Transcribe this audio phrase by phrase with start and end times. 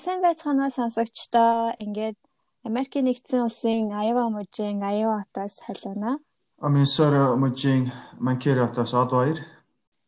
[0.00, 1.76] сайн байцгаана сонсогчдоо.
[1.84, 2.16] Ингээд
[2.64, 6.16] Америкийн нэгдсэн улсын Iowa мужийн Iowa хотоос халуунаа.
[6.60, 9.38] Minnesota мужийн Mankato хотоос од баяр.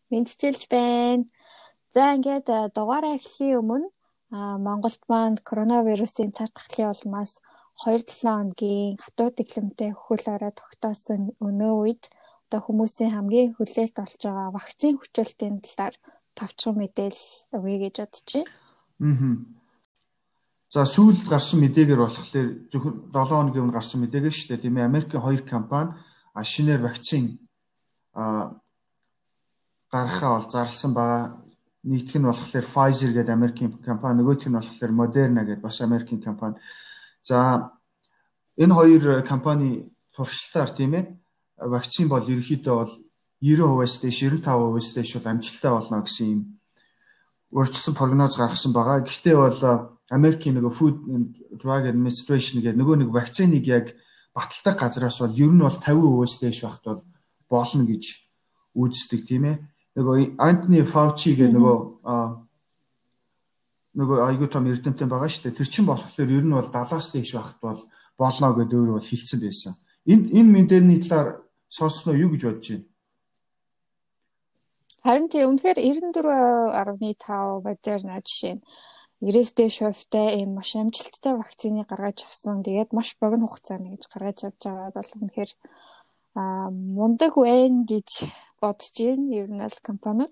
[0.08, 1.28] Мэдчилж байна.
[1.92, 3.88] За ингээд э, дугаараа эхлэхийн өмнө
[4.66, 7.44] Монголд маань коронавирусын цар тахлын улмаас
[7.84, 12.04] 2-7 хоногийн хатуу дэглэмтэй хөл орой тогтоосон өнөө үед
[12.48, 15.94] одоо хүмүүсийн хамгийн хүлээлт олж байгаа вакцины хүчилтийн талаар
[16.36, 17.28] товчхон мэдээлэл
[17.60, 18.48] өгье гэж байна.
[19.04, 19.61] Аа.
[20.72, 24.88] За сүүлд гарсан мэдээгээр болохоор зөвхөн 7 хоногийн өмнө гарсан мэдээгээр шүү дээ тийм ээ
[24.88, 25.92] Америкийн хоёр компани
[26.32, 27.44] шинээр вакцин
[28.16, 28.56] а
[29.92, 31.44] гаргахаа бол зарласан байгаа.
[31.84, 36.56] Нийтг нь болохоор Pfizer гэдэг Америкийн компани, нөгөөх нь болохоор Moderna гэдэг бас Америкийн компани.
[37.20, 37.68] За
[38.56, 41.04] энэ хоёр компани туршилтаар тийм ээ
[41.68, 42.92] вакцин бол ерөөхдөө бол
[43.44, 46.40] 90%-аас дээш 95%-аас дээш бол амжилттай болно гэсэн юм
[47.52, 49.04] урьдчилсан прогноз гаргасан байгаа.
[49.04, 49.60] Гэхдээ бол
[50.12, 53.96] Америкийн нөгөө Food and Drug Administration гэдэг нөгөө нэг вакциныг яг
[54.36, 57.02] баталдаг газраас бол ер нь бол 50%-аас дээш байхад бол
[57.48, 58.04] болно гэж
[58.76, 59.56] үздэг тийм ээ.
[59.96, 61.76] Нөгөө Антони Фаучи гэдэг нөгөө
[63.92, 65.56] нөгөө айгуу том эрдэмтэн байгаа шүү дээ.
[65.56, 67.80] Тэр чинь болохоор ер нь бол 70-аас дээш байхад бол
[68.20, 69.72] болно гэдэг өөр бол хэлсэн байсан.
[70.08, 72.88] Энд энэ мэдээний талаар сонсноо юу гэж бодож байна?
[75.02, 78.62] Харин тий үнэхээр 94.5 Moderna жишээ нь
[79.22, 82.66] 90-с дээш хувьтай ийм маш амжилттай вакцины гаргаж авсан.
[82.66, 85.50] Тэгээд маш богино хугацаанд гэж гаргаж авч байгаа бол үнэхээр
[86.34, 88.10] аа мундаг байна гэж
[88.58, 89.30] бодож байна.
[89.30, 90.26] Ер нь аль компани.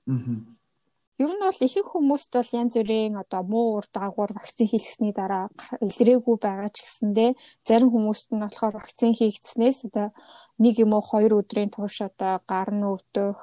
[1.22, 5.46] Ер нь бол ихэнх хүмүүст бол янз бүрийн одоо муу ур дагавар вакцин хийлгэсний дараа
[5.78, 7.30] илрээгүй байгаа ч гэсэндээ
[7.62, 10.10] зарим хүмүүст нь болохоор вакцин хийгдснээс одоо
[10.58, 13.38] нэг юм уу хоёр өдрийн турш одоо гар нь өвдөх,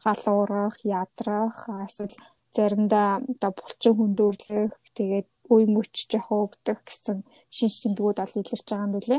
[0.00, 2.16] хал уурах, ядрах, эсвэл
[2.56, 7.18] заримдаа одоо булчин хүндөөрлөх тэгээд үе мөч жоохон өгдөх гэсэн
[7.52, 9.18] шин шинжлэхүүд ол илэрч байгаа юм билэ.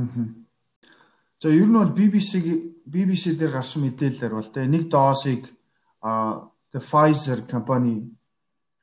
[0.00, 0.26] Аа.
[1.40, 2.32] За ер нь бол BBC
[2.84, 5.48] BBC дээр гарсан мэдээлэлээр бол тэ нэг доосыг
[6.02, 8.12] а Pfizer компани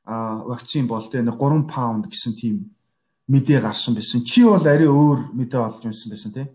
[0.04, 1.34] а вакцин бол тэ 3
[1.68, 2.74] паунд гэсэн тийм
[3.28, 4.24] мэдээ гарсан байсан.
[4.24, 6.46] Чи бол арай өөр мэдээ олж унсан байсан тий.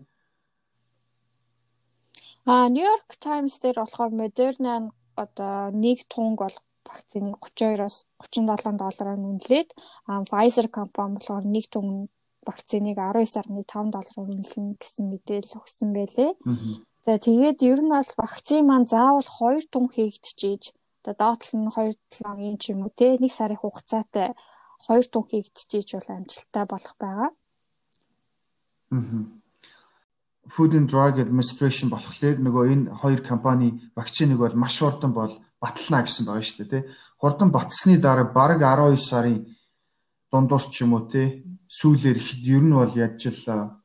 [2.44, 6.56] А New York Times дээр болохоор Moderna одоо нэг тунг бол
[6.86, 9.68] вакцины 32-оос 37 доллараар үнэлээд
[10.28, 12.08] Pfizer компани болохоор нэг түн
[12.44, 16.32] вакциныг 19.5 доллараар үнэлнэ гэсэн мэдээлэл өгсөн байлээ.
[17.04, 20.72] За тэгээд ер нь бол вакцин маань заавал 2 тун хийгдчихэж
[21.04, 24.32] одоо доотлол нь 2-7 хоногийн ч юм уу те нэг сарын хугацаатай
[24.88, 27.30] 2 тун хийгдчихэж бол амжилттай болох байгаа.
[30.54, 35.32] Food and Drug Administration болохоор нөгөө энэ хоёр компани вакциныг бол маш хурдан бол
[35.64, 36.82] батлана гэсэн байгаа шүү дээ тий.
[37.16, 39.38] Хурдан батсны дараа бараг 12 сарын
[40.28, 41.28] дундуур ч юм уу тий
[41.78, 43.80] сүүлээр ихэд ер нь бол яаж л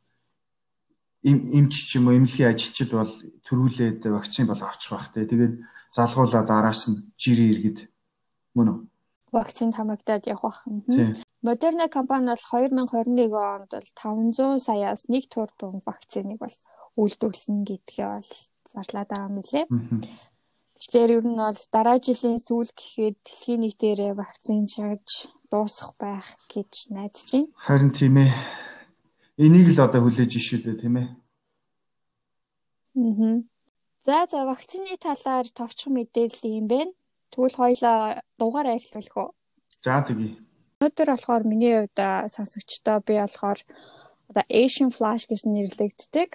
[1.23, 3.11] эмч ч юм уу эмнэлгийн ажилчид бол
[3.47, 5.25] төрүүлээд вакцин бол авчих бах тий.
[5.27, 5.55] Тэгээд
[5.95, 7.79] залгуулаад араас нь жирийн иргэд
[8.55, 8.79] мөн үү?
[9.35, 10.63] Вакцин хамагдаад явах бах.
[11.43, 16.55] Moderna компани бол 2021 онд бол 500 саяас 1 турбан вакциныг бол
[16.99, 18.31] үйлдвэрлэсэн гэдгээ бол
[18.73, 19.65] зарлаад байгаа лээ.
[20.89, 26.89] Тэгэхээр ер нь бол дараа жилийн сүүл гэхэд дэлхийн нийтээрээ вакцин чарж дуусах байх гэж
[26.89, 27.53] найдаж байна.
[27.61, 28.33] Харин тийм ээ.
[29.37, 31.09] Энийг л одоо хүлээж ишээ дээ тийм ээ.
[32.97, 33.37] Аа.
[34.01, 36.97] За за вакцины талаар товчхон мэдээлэл юм байна.
[37.29, 39.29] Тэгвэл хоёлаа дугаараа эхлүүлэх үү?
[39.85, 40.41] За тэгье.
[40.81, 42.01] Өнөөдөр болохоор миний хувьд
[42.33, 43.61] сонсогчдоо би болохоор
[44.33, 46.29] одоо Asian Flash гэж нэрлэгддэг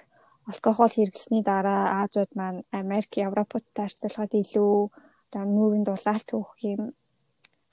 [0.51, 4.75] алкогол хэрэглэсний дараа Азууд маань Америк, Европтой харьцуулахад илүү
[5.29, 6.81] одоо нүүрэн дулаалт өгөх юм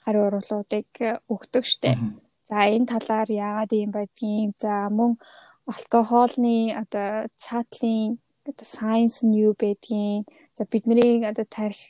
[0.05, 0.88] хариу урвалуудыг
[1.28, 2.00] өгдөг штеп.
[2.49, 5.20] За энэ талаар яагаад юм байдгийг за мөн
[5.69, 8.19] алкоголны одоо цаатлын
[8.49, 10.26] одоо сайенс нь юу байдгийг
[10.56, 11.81] за бидний одоо тарих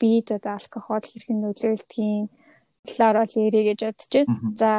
[0.00, 2.30] бид одоо алкогол хэрхэн нөлөөлдгийг
[2.86, 4.54] талаар бол ярих гэж бодож байна.
[4.60, 4.70] За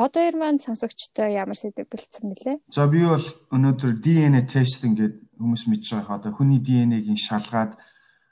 [0.00, 2.56] одоо ер маань сонсогчтой ямар сэдв бэлдсэн бэлээ?
[2.72, 7.76] За би бол өнөөдөр DNA тест ингээд хүмүүс мэдж байгаа одоо хүний DNA-гийн шалгаад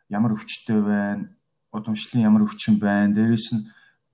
[0.08, 1.28] ямар өвчтөй байна,
[1.72, 3.68] удамшлын ямар өвчин байна, дээрэс нь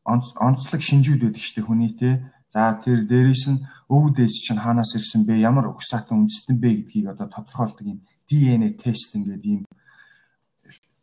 [0.05, 2.11] онцлог шинжүүд байдаг шүү дээ хүний те.
[2.51, 7.31] За тэр дээрэс нь өвдөөс чинь хаанаас ирсэн бэ, ямар угсаатан үндэстэн бэ гэдгийг одоо
[7.31, 9.63] тодорхойлдог юм DNA тест ингээд ийм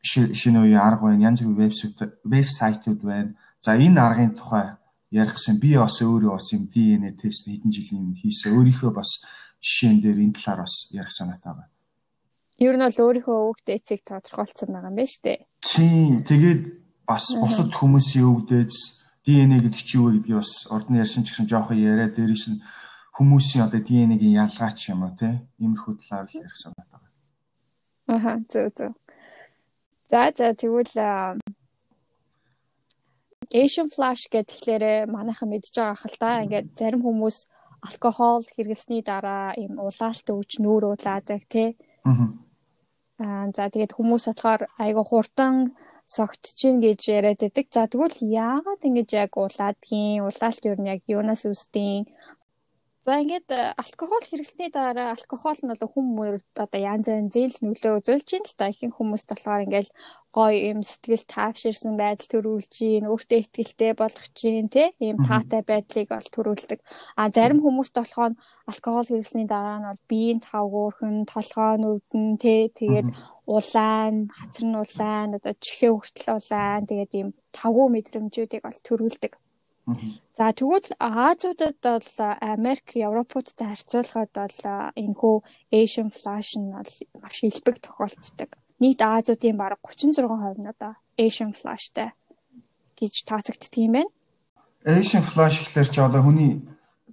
[0.04, 1.97] шинэ үеийн арга байна, янз бүрийн вебсайт
[2.27, 3.36] вебсайтууд байна.
[3.59, 4.81] За энэ аргын тухай
[5.12, 8.56] ярихсан би бас өөрөө бас юм DNA тест хэдэн жилийн өмнө хийсэн.
[8.56, 9.12] Өөрийнхөө бас
[9.60, 11.72] жишээн дээр энэ талаар бас ярих санаатай байна.
[12.58, 15.40] Ер нь бол өөрийнхөө өвгд эцэг тодорхойлцсон байгаа юм байна шүү дээ.
[15.62, 16.13] Тийм.
[16.24, 16.62] Тэгээд
[17.04, 18.78] бас бусад хүмүүсийн өвгдөөс
[19.28, 22.64] ДНЭ гэдэг чи юу гэдгийг бас ордны ярьсан ч гэсэн жоохон яриа дээрээс нь
[23.18, 27.18] хүмүүсийн одоо ДНЭ-гийн ялгаач юм уу те иймэрхүү талаар л ярих санаатай байна.
[28.16, 28.94] Аха зөв зөв.
[30.10, 30.96] За за тэгвэл
[33.53, 37.38] Asian flash гэхлээр манайхан мэдж байгаа хэл та ингээд зарим хүмүүс
[37.88, 41.69] алкогол хэрэглэсний дараа ийм улаалт өвч нүүр улаадаг тий.
[43.21, 45.56] Аа за тэгээд хүмүүс болохоор айгу хурдан
[46.15, 47.65] согтчихин гэж яриад байдаг.
[47.75, 52.07] За тэгвэл яагаад ингэж яг улаадгийн улаалт юу нь яг юунаас үүсдэг
[53.01, 57.98] За ингээд э, алкогол хэрэглэсний дараа алкогол нь бол хүмүүст одоо янз янз зээл нөлөө
[57.98, 59.89] үзүүлж байна л та ихэнх хүмүүст болохоор ингээд
[60.38, 66.13] гоё юм сэтгэл таавширсан байдал төрүүлж чинь өөртөө ихтэй болгох чинь тий ийм таатай байдлыг
[66.13, 66.80] бол төрүүлдэг.
[67.18, 68.38] А зарим хүмүүст болохоор
[68.69, 73.09] алкогол хэрэглэсний дараа нь бол биеийн тавгуурхан, толгой нүдэн тий тэгээд
[73.50, 79.33] улаан, хатар нь улаан, одоо чихээ хүртэл улаан тэгээд ийм тавгуу мэдрэмжүүдийг бол төрүүлдэг.
[80.38, 84.57] За тэгвэл Азиудад бол Америк, Европуудтай харьцуулахад бол
[84.95, 85.36] энэ хүү
[85.74, 88.50] Asian flash нь бол маш илбэг тохиолддог.
[88.80, 92.13] Нийт Азиудын бараг 36% нь одоо Asian flashтай
[92.98, 94.12] гэж тооцогддог юм байна.
[94.86, 96.62] Asian flash гэхэлэр чи одоо хүний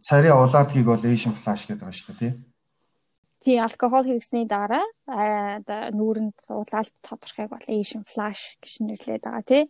[0.04, 2.32] царийн улаадгийг бол Asian flash гэдэг байгаа шүү дээ, тий?
[3.38, 5.64] Тий, алкогол хэрэгсний дараа оо
[5.96, 9.62] нүүрэнд улаалт тодорхойг бол Asian flash гэж нэрлэдэг байгаа тий.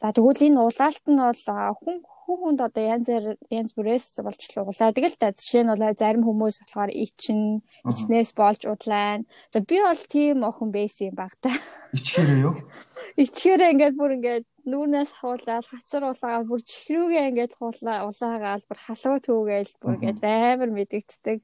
[0.00, 1.42] За тэгвэл энэ улаалт нь бол
[1.82, 3.08] хүн хүн хүнд одоо янз
[3.48, 5.32] янз бүрээс болж углаадаг л та.
[5.32, 9.24] Жишээ нь бол зарим хүмүүс болохоор ичин, ичнээс болж удлаа.
[9.48, 11.48] За би бол тийм охин байсан юм баг та.
[11.96, 12.52] Ичхээрээ юу?
[13.24, 19.18] Ичхээрээ ингээд бүр ингээд нүүрнээс хуулаад хацар улаагаа бүр чихрүүгээ ингээд хуулаа улаагаал бүр халуу
[19.24, 21.40] түүгээл бүр ингээд амар мэдэгддэг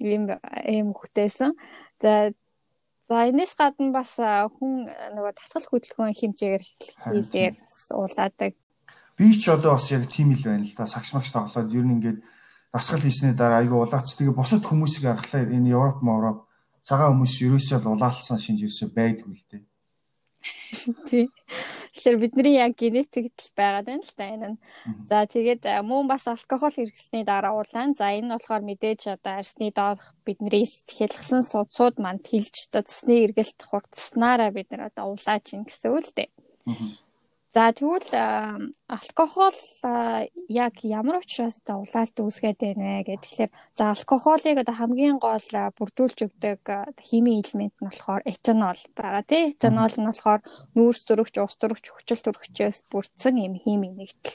[0.00, 0.32] юм
[0.64, 1.52] юм хөтөөсөн.
[2.00, 2.32] За
[3.04, 7.54] За энэс гадна бас хүн нөгөө татгал хөдөлгөөн хэмжээгээр хийхээр
[7.92, 8.56] уулаадаг
[9.18, 10.86] Би ч одоо бас яг тийм л байна л да.
[10.86, 12.18] Сагс магс тоглоод ер нь ингээд
[12.74, 14.14] дасгал хийсний дараа айгүй улаац.
[14.18, 16.38] Тэгээ бусад хүмүүсийг харахлаа энэ Европ Европ
[16.82, 19.62] цагаан хүмүүс ерөөсөө л улаалцсан шинж ерөөсөө байдгүй л дээ.
[21.08, 21.26] Тий.
[21.94, 24.58] Тэгэхээр бидний яг генетикт л байгаад байна л да энэ нь.
[25.08, 27.94] За тэгээд мөн бас алкогол хэрэглэсний дараа улаан.
[27.94, 33.24] За энэ нь болохоор мэдээж одоо арсны доорх бидний сэтгэлгсэн судсууд манд хилж одоо цусны
[33.24, 36.30] эргэлт хурдснараа бид нар одоо улаач ин гэсэн үг л дээ.
[37.54, 38.10] За тэгвэл
[38.90, 39.58] алкогол
[40.50, 45.46] яг ямар учраас одоо улаалт үүсгээд байна вэ гэхээр за алкоголыг одоо хамгийн гол
[45.78, 46.66] бүрдүүлж өгдөг
[46.98, 49.54] химийн элемент нь болохоор этанол байгаа тий.
[49.54, 50.42] Этанол нь болохоор
[50.74, 54.34] нүүрс зөрөгч, ус зөрөгч, хүчил төрөгчөөс бүрдсэн юм химийн нэгдэл.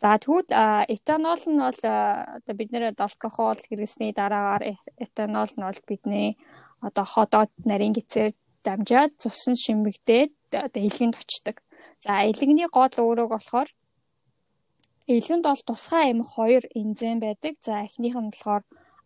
[0.00, 0.48] За тэгвэл
[0.88, 6.40] этанол нь бол одоо бид нэр алкогол хэрэглэсний дараагаар этанол нь бол бидний
[6.80, 8.32] одоо ходоод нарийн гисээр
[8.64, 10.32] дамжаад цусан шимэгдээд
[10.66, 11.56] одоо илгэнд очдог.
[12.04, 13.68] За элэгний гол өөрөг болохоор
[15.08, 17.54] элгэнд бол тусгай амих хоёр энзим байдаг.
[17.66, 18.62] За эхнийх нь болохоор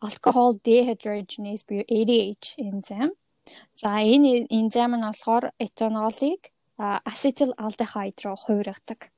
[0.07, 3.11] alcohol dehydrogenase буюу ADH энзим.
[3.75, 6.43] За энэ энзим нь болохоор этанолыг
[6.79, 9.11] acetaldehyde руу хувиргадаг.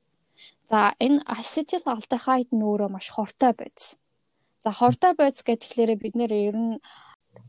[0.69, 3.97] За энэ acetaldehyde нь өөрөө маш хортой байц.
[4.63, 6.81] За хортой байц гэхлээр бид нэр ер нь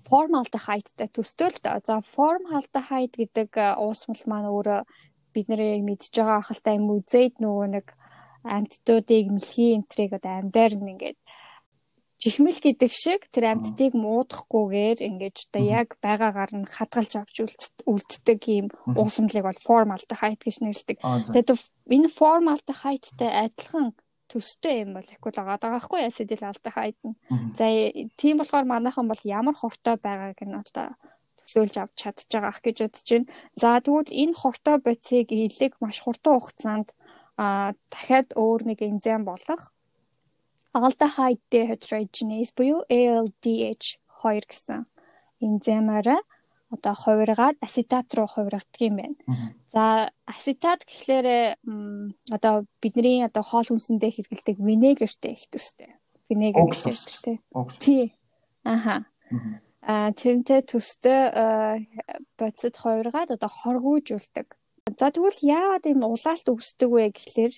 [0.09, 1.81] формалдехайдтай төстэй л да.
[1.89, 4.81] За формалдехайд гэдэг уусмал маань өөрөө
[5.35, 7.87] бид нэр мэдж байгаа ахалтай юм үзээд нөгөө нэг
[8.45, 11.19] амьтдуудыг мэлхий энтрийг одоо амьдаар нь ингээд
[12.23, 17.37] чихмэл гэдэг шиг тэр амьтдыг муудахгүйгээр ингээд одоо яг байгаагаар нь хадгалж авч
[17.91, 20.99] үлддэг юм уусамлыг бол формалдехайд гэж нэрлэдэг.
[21.03, 21.51] Тэгээд
[21.91, 23.99] энэ формалдехайдтай адилхан
[24.31, 27.19] төстэй юм бол ихгүй л байгаа байхгүй асидил алдахайд нь.
[27.59, 27.67] За
[28.15, 30.95] тийм болохоор манайхан бол ямар хортой байгааг нь одоо
[31.47, 33.29] төсөөлж авч чадж байгаа ах гэж бодож байна.
[33.61, 36.89] За тэгвэл энэ хортой бодисыг илэг маш хурдан хугацаанд
[37.37, 39.73] а дахиад өөр нэг энзим болох
[40.73, 44.87] aldehyde dehydrogenase буюу ALDH 2 гэсэн
[45.45, 46.21] энзимаараа
[46.73, 49.17] одоо хувиргаад асетат руу хувиргадаг юм байна.
[49.69, 51.61] За асетат гэхлээр
[52.33, 55.93] одоо бидний одоо хоол хүнсэндээ хэрэглэдэг винегертэй их төстэй.
[57.21, 57.39] Тийм.
[57.79, 58.17] Тий.
[58.65, 59.05] Аха.
[59.83, 61.21] А тэрнтэй төстэй
[62.39, 64.55] бодисод хувиргаад одоо хоргуужуулдаг.
[64.99, 67.55] За тэгвэл яагаад ийм улаалт үүсдэг вэ гэхлээр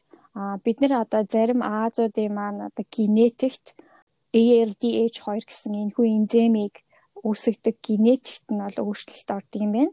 [0.64, 3.76] бид нэр одоо зарим Азиудын маань одоо генетикт
[4.32, 6.80] ALDH2 гэсэн энэхүү энзимийг
[7.20, 9.92] үүсгдэг генетикт нь бол өөрчлөлт ордог юм байна.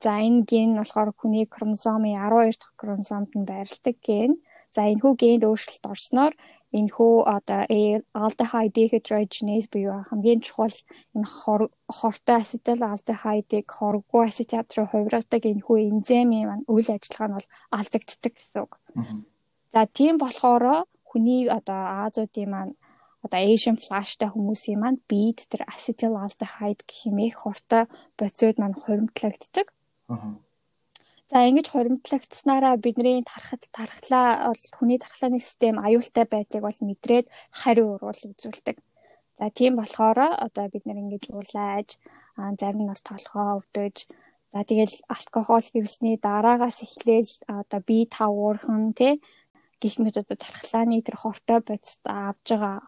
[0.00, 4.40] За энэ ген нь болохоор хүний хромосомын 12 дахь хромосомд нь байрладаг ген.
[4.74, 6.32] За энэхүү генд өөрчлөлт орсноор
[6.78, 7.62] энэхүү одоо
[8.14, 10.76] aldehyde dehydrogenase буюу хамгийн чухал
[11.16, 11.28] энэ
[11.98, 17.48] хортой acetyl aldehyde-ыг хоргүй асетат руу хувиргадаг энэхүү энзимийн маань үйл ажиллагаа нь бол
[17.78, 18.72] алдагддаг гэсэн үг.
[19.72, 22.74] За тийм болохоор хүний одоо Азуудын маань
[23.24, 27.84] одоо Asian flash-тай хүмүүсийн маань бид тэр acetaldehyde гэх юм их хортой
[28.18, 29.66] бодисууд маань хуримтлагддаг.
[30.08, 30.38] Аа.
[31.30, 37.94] За ингэж хуримтлагдсанараа бидний тархад тархлаа бол хүний тархлааны систем аюултай байдлыг бол мэдрээд хариу
[37.94, 38.76] урвал үзүүлдэг.
[39.38, 41.88] За тийм болохоор одоо бид нэр ингэж уулааж
[42.58, 43.96] зарим нь бас толгоо өвдөж
[44.50, 49.22] за тэгэл алкогол хэрэглэсний дараагаас эхлээл одоо бие тав уурхан тий
[49.78, 52.82] гих мэт одоо тархлааны тэр хортой бодисд авж байгаа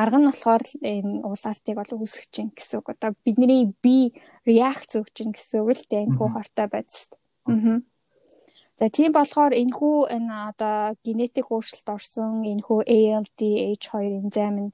[0.00, 2.88] арга нь болохоор энэ уулаалтыг бол үүсгэж чинь гэсэн үг.
[2.96, 4.16] Одоо бидний бие
[4.48, 7.19] реакц өгч чинь гэсэн үг л дээ энэ хүү хортой бодисд.
[7.50, 7.80] Аа.
[8.80, 13.88] За тийм болохоор энэ хүү энэ одоо генетик өөрчлөлт орсон энэ хүү ALDH2
[14.24, 14.72] энзим нь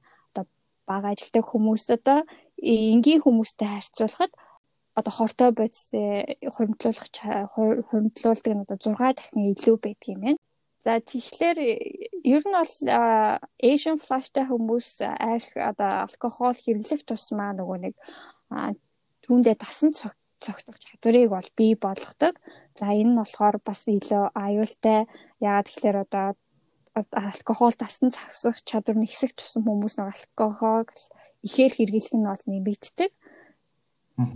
[0.87, 2.23] бага ажилтдаг хүмүүст одоо
[2.63, 4.31] энгийн хүмүүстэй харьцуулахад
[4.95, 5.91] одоо хортой бодис
[6.55, 7.07] хуримтлуулах
[7.53, 10.39] хуримтлуулдаг нь одоо 6 дахин илүү байдаг юм байна.
[10.87, 11.59] За тэгэхээр
[12.23, 12.73] ер нь бол
[13.59, 17.95] Asian flash-тай хүмүүс арх одоо алкогол хэрэглэх тусмаа нөгөө нэг
[19.27, 19.91] түүндээ тасан
[20.43, 22.35] цогцох чадварыг бол бий болгодог.
[22.77, 25.07] За энэ нь болохоор бас илүү аюултай.
[25.41, 26.27] Яагаад тэгэхээр одоо
[27.11, 30.89] алкогол тасн цагсах чадвар нь хэсэг тусан хүмүүс нэг алкогол
[31.45, 33.11] ихээр хэрэглэх нь бол нэмэгддэг.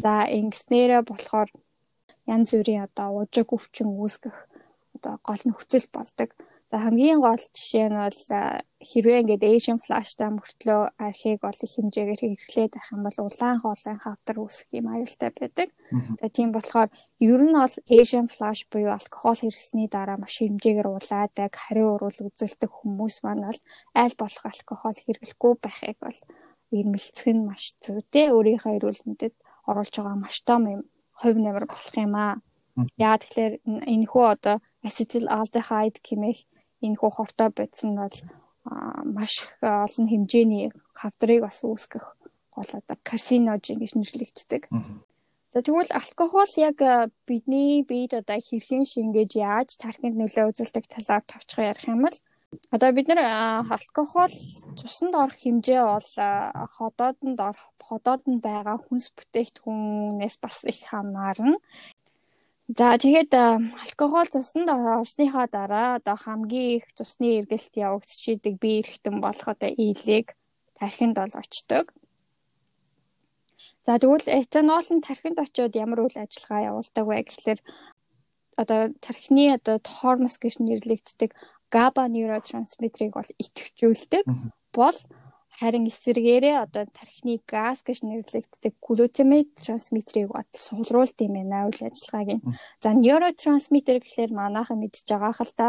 [0.04, 1.50] За ингэснээрээ болохоор
[2.30, 4.38] янз бүрийн одоо уужиг өвчин үүсгэх
[4.96, 6.30] одоо гол нөхцөл болдог.
[6.72, 8.22] За хамгийн гол жишээ нь бол
[8.80, 14.38] хэрвээ ингээд Asian flash-тай мөртлөө архийг их хэмжээгээр хэрэглээд байх юм бол улаан хоолой хавдар
[14.40, 15.68] үүсэх юм аюултай байдаг.
[16.24, 16.88] За тийм болохоор
[17.20, 22.72] ер нь бол Asian flash буюу алкогол хэрэглэсний дараа маш хэмжээгээр улаадаг, хариу урвал үзүүлдэг
[22.72, 23.62] хүмүүс маань бол
[23.92, 26.20] аль болох алкогол хэрэглэхгүй байхыг бол
[26.72, 28.32] ирмэлцэх нь маш зүйтэй.
[28.32, 29.36] Өөрийнхөө эрүүл мэндэд
[29.68, 30.82] оруулж байгаа маш том юм
[31.20, 32.40] хувь нэмэр болох юм аа.
[32.96, 33.54] Яагаад тэгэхээр
[33.92, 34.56] энэ хүү одоо
[34.88, 36.40] acetyl aldehyde хэмээх
[36.86, 38.18] энэ хүү хортой бодис нь бол
[39.06, 42.06] маш их олон хэмжээний хавдрыг бас үүсгэх
[42.54, 44.64] гол одоо карсиножин гэж нэрлэгддэг.
[45.52, 46.78] За тэгвэл алкогол яг
[47.28, 52.18] бидний биед одоо хэрхэн шингээж яаж тархинд нөлөө үзүүлдэг талаар товчхон ярих юм бол
[52.72, 53.20] одоо бид нар
[53.76, 54.36] алкогол
[54.80, 56.10] цуснд орох хэмжээ бол
[56.76, 61.58] ходоодонд орох ходоод нь байгаа хүнс бүтээгдэхүүнээс бас их хамаарна.
[62.70, 69.48] За тэгээд алкогол цуснд орсныхаа дараа одоо хамгийн их цусны эргэлт явагдчихийдэг бие эрхтэн болох
[69.48, 70.38] одоо ийлийг
[70.78, 71.92] тархинд бол очдог.
[73.86, 77.60] За тэгвэл этанол нь тархинд очиод ямар үйл ажиллагаа явуулдаг вэ гэхэлэр
[78.62, 81.34] одоо тархины одоо хормос гэж нэрлэгддэг
[81.74, 84.26] GABA нейротрансмиттерийг бол идэвхжүүлдэг
[84.76, 84.98] бол
[85.62, 92.30] харин эсэргээрээ одоо тархины газ гэж нэрлэгддэг глутамат трансмиттерийг бод сулруулт юм байна үйл ажиллагааг
[92.34, 92.46] нь.
[92.82, 95.68] За нейротрансмиттер гэхэлэр манайхан мэдж байгаа хэл та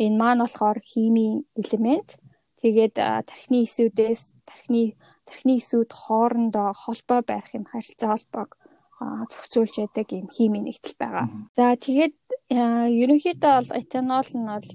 [0.00, 2.16] энэ маань болохоор химийн элемент.
[2.64, 2.96] Тэгээд
[3.28, 4.96] тархины эсүүдээс тархины
[5.28, 8.50] тархины эсүүд хоорондоо холбоо барих юм харилцаа холбоог
[9.28, 11.28] зохицуулж яадаг юм химийн нэгдэл байгаа.
[11.52, 12.16] За тэгээд
[12.48, 14.68] ерөнхийдөө бол этанол нь бол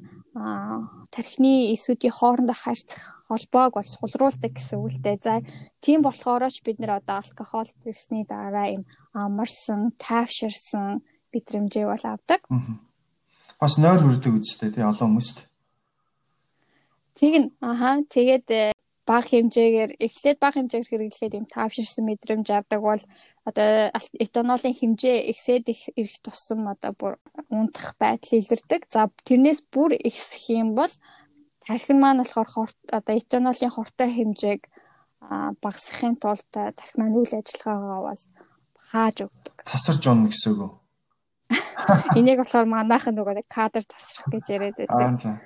[1.10, 5.16] тархины эсүүдийн хоорондоо харьцах холбоог бол сулруулдаг гэсэн үгтэй.
[5.22, 5.46] За
[5.86, 8.84] тийм болохоор ч бид нэр одоо алкогол ирсний дараа юм
[9.14, 12.42] амарсан, тайвширсан мэдрэмжээ бол авдаг.
[13.62, 15.46] Бас нойр хүрдэг үстэй тий олон хүмүүст.
[17.14, 18.72] Тэг нь аха тэгээд э,
[19.10, 23.04] бага хэмжээгээр эхлээд бага хэмжээгээр хэрэглэхэд юм таавширсан мэдрэмж авдаг бол
[23.44, 23.92] одоо
[24.26, 27.14] этанолын хэмжээ ихсээд их ирэх тусам одоо бүр
[27.50, 28.88] унтах байдал илэрдэг.
[28.94, 30.94] За тэрнээс бүр ихсэх юм бол
[31.70, 34.62] тархин маань болохоор одоо этанолын хортой хэмжээг
[35.62, 38.24] багасгахын тулд тархи маань үйл ажиллагаагаа бол
[38.90, 39.56] хааж өгдөг.
[39.70, 40.72] Тасарч онно гэсэн үг үү?
[42.18, 45.38] Энийг болохоор манайхан нөгөө кадр тасрах гэж яриад байдаг.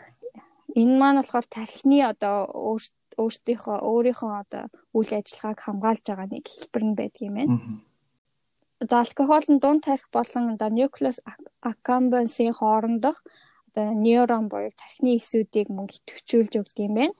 [0.80, 4.63] Энэ маань болохоор тархины одоо өөрт өөртөөхөө өөрийнхөө одоо
[4.96, 7.58] үйл ажиллагааг хамгаалж байгаа нэг хэлбэр нь байдаг юм байна.
[8.89, 11.20] За алкогол нь дунд тарих болон одоо nucleus
[11.62, 13.22] accumbens-ийн хоорондох
[13.74, 17.18] одоо нейрон буюу тархины эсүүдийг мөн идэвхжүүлж өгдөг юм байна.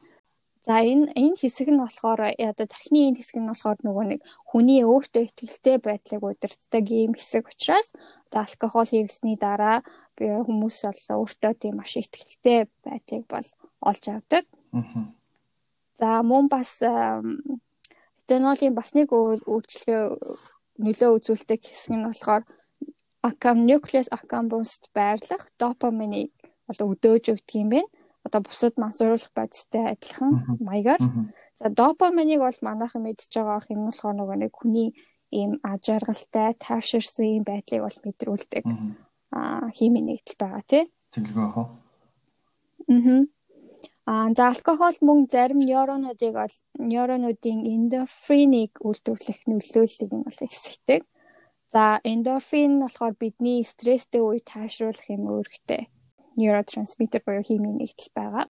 [0.64, 4.86] За энэ энэ хэсэг нь болохоор одоо тархины энэ хэсэг нь болохоор нөгөө нэг хүний
[4.86, 7.90] өөртөө ихтэй байдлыг удирддаг ийм хэсэг учраас
[8.30, 9.82] одоо алкогол хэрэглэсний дараа
[10.16, 13.50] би хүмүүс бол өөртөө тийм маш ихтэй байдлыг бол
[13.82, 14.46] олж авдаг.
[16.00, 16.80] За мөн бас
[18.24, 20.02] этанолийн бас нэг үйлчлэгээ
[20.80, 22.44] нөлөө үзүүлдэг хэсэг нь болохоор
[23.24, 26.32] акам nucleus accumbens-д байрлах допаминыг
[26.74, 27.90] одоо өдөөж өгдөг юм байна.
[28.24, 31.02] Одоо бусад мансууруулах бодистой адилхан маягаар.
[31.60, 34.90] За допаминыг бол манайхан мэдж байгаа юм болохоор нөгөө нэг хүний
[35.30, 38.64] ийм ажаргалтай, тайвширсан ийм байдлыг бол мэдрүүлдэг.
[39.36, 40.84] Аа химийн нэгдэл байгаа тий.
[41.14, 41.68] Тэнглэгөө хоо.
[42.90, 43.22] Аа.
[44.08, 46.36] Аа за алкогол мөн зарим нейронуудыг
[46.92, 51.02] нейронуудын эндорфиныг үйлдвэрлэх нөлөөллийг нь бол ихсгдэг.
[51.74, 55.84] За эндорфин болохоор бидний стресстэй үе тайшруулах юм өөрхтэй
[56.40, 58.46] нейротрансмиттер буюу химийн нэгдэл байгаа.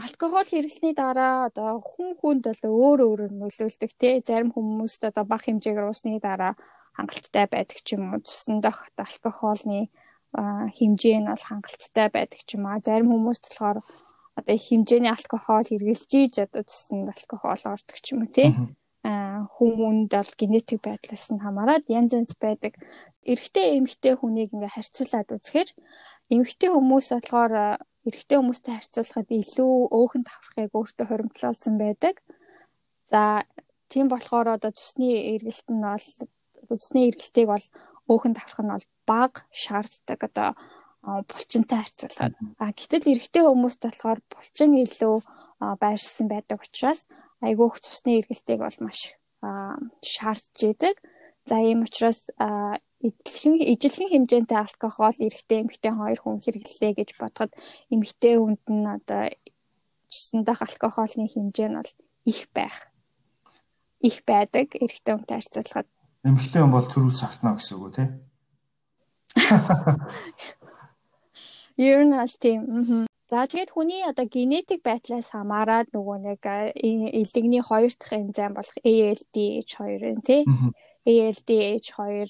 [0.00, 4.22] Алкогол хэрэглэсний дараа одоо хүн хүнд бол өөр өөр нөлөөлдөг тий.
[4.24, 6.56] Зарим хүмүүст одоо бага хэмжээгээр уусны дараа
[6.96, 8.24] хангалттай байдаг ч юм уу.
[8.24, 9.92] Цусан дах алкоголны
[10.32, 12.80] хэмжээ нь бол хангалттай байдаг ч юм аа.
[12.80, 13.78] Зарим хүмүүст болохоор
[14.38, 18.50] одоо хэмжээний алкогол хэрэглэж ийж одоо цуснд алкогол ордог ч юм уу тий.
[19.04, 22.76] Хүмүүнд бол генетик байдлаас нь хамаарат янз янз байдаг.
[23.24, 25.70] Эрэгтэй эмэгтэй хүнийг ингээ харьцуулаад үзэхээр
[26.30, 27.52] эмэгтэй хүмүүс болохоор
[28.06, 32.14] эрэгтэй хүмүүстэй харьцуулахад илүү өөхөн давхрахыг өөртөө хоримтлуулсан байдаг.
[33.10, 33.44] За
[33.92, 37.66] тийм болохоор одоо цусны эргэлт нь бол цусны эргэлтийг бол
[38.08, 40.50] өөхөн давхрах нь бол баг шаарддаг одоо
[41.02, 42.34] булчинтай харьцуулахад.
[42.62, 45.16] А гэтэл эрэгтэй хүмүүст болохоор булчин илүү
[45.82, 47.04] байршсан байдаг учраас
[47.44, 49.16] айгүйх цусны эргэлтийг бол маш
[50.04, 50.96] шаардж идэг.
[51.48, 52.28] За ийм учраас
[53.00, 57.56] ижилхэн ижилхэн хэмжээний алкогол эрэгтэй эмэгтэй хоёр хүн хэрэглэлээ гэж бодоход
[57.88, 59.32] эмэгтэй хүнд нь одоо
[60.12, 61.92] жисэн дах алкоголны хэмжээ нь бол
[62.28, 62.92] их байх.
[64.04, 65.88] Их байдаг эрэгтэй хүнтэй харьцуулахад.
[66.28, 68.04] Эмэгтэй хүн бол төрүүл цагтна гэсэн үг үү те?
[71.80, 73.08] Ер нь аль тийм.
[73.30, 76.44] За тэгээд хүний одоо генетик байдлаас хамаарат нөгөө нэг
[76.76, 80.44] элэгний хоёр дахь энзим болох ALDH2 нь тий.
[81.08, 82.28] ALDH2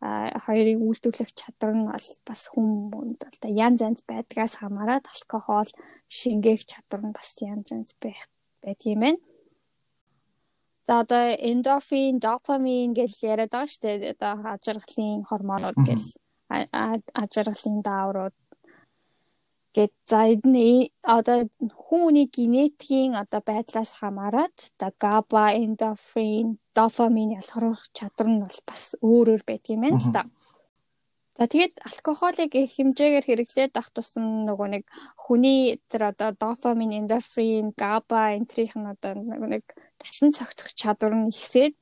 [0.00, 5.70] хоёрын үйлдвэрлэх чадвар нь бол бас хүмүүнд одоо янз янз байдгаас хамаарат алкогол
[6.06, 7.90] шингээх чадвар нь бас янз янз
[8.62, 9.18] байдгийм байна.
[10.86, 14.14] За одоо эндорфин, допамин гэж яриад байгаа шүү дээ.
[14.14, 16.02] Одоо ажиргалын гормонууд гэж
[17.22, 18.36] ажиргалын дааврууд
[19.76, 21.44] Гэт за эдний одоо
[21.86, 29.34] хүмүүний генетикийн одоо байдлаас хамаарат одоо GABA, endorphin, dopamine ялгарх чадвар нь бол бас өөр
[29.34, 30.22] өөр байдаг юм байна л та.
[31.38, 37.74] За тэгээд алкоголыг их хэмжээгээр хэрэглээд ах тусам нөгөө нэг хүний тэр одоо dopamine, endorphin,
[37.78, 39.64] GABA энтрих нь одоо нөгөө нэг
[40.02, 41.74] тасан цогцох чадвар нь ихсээд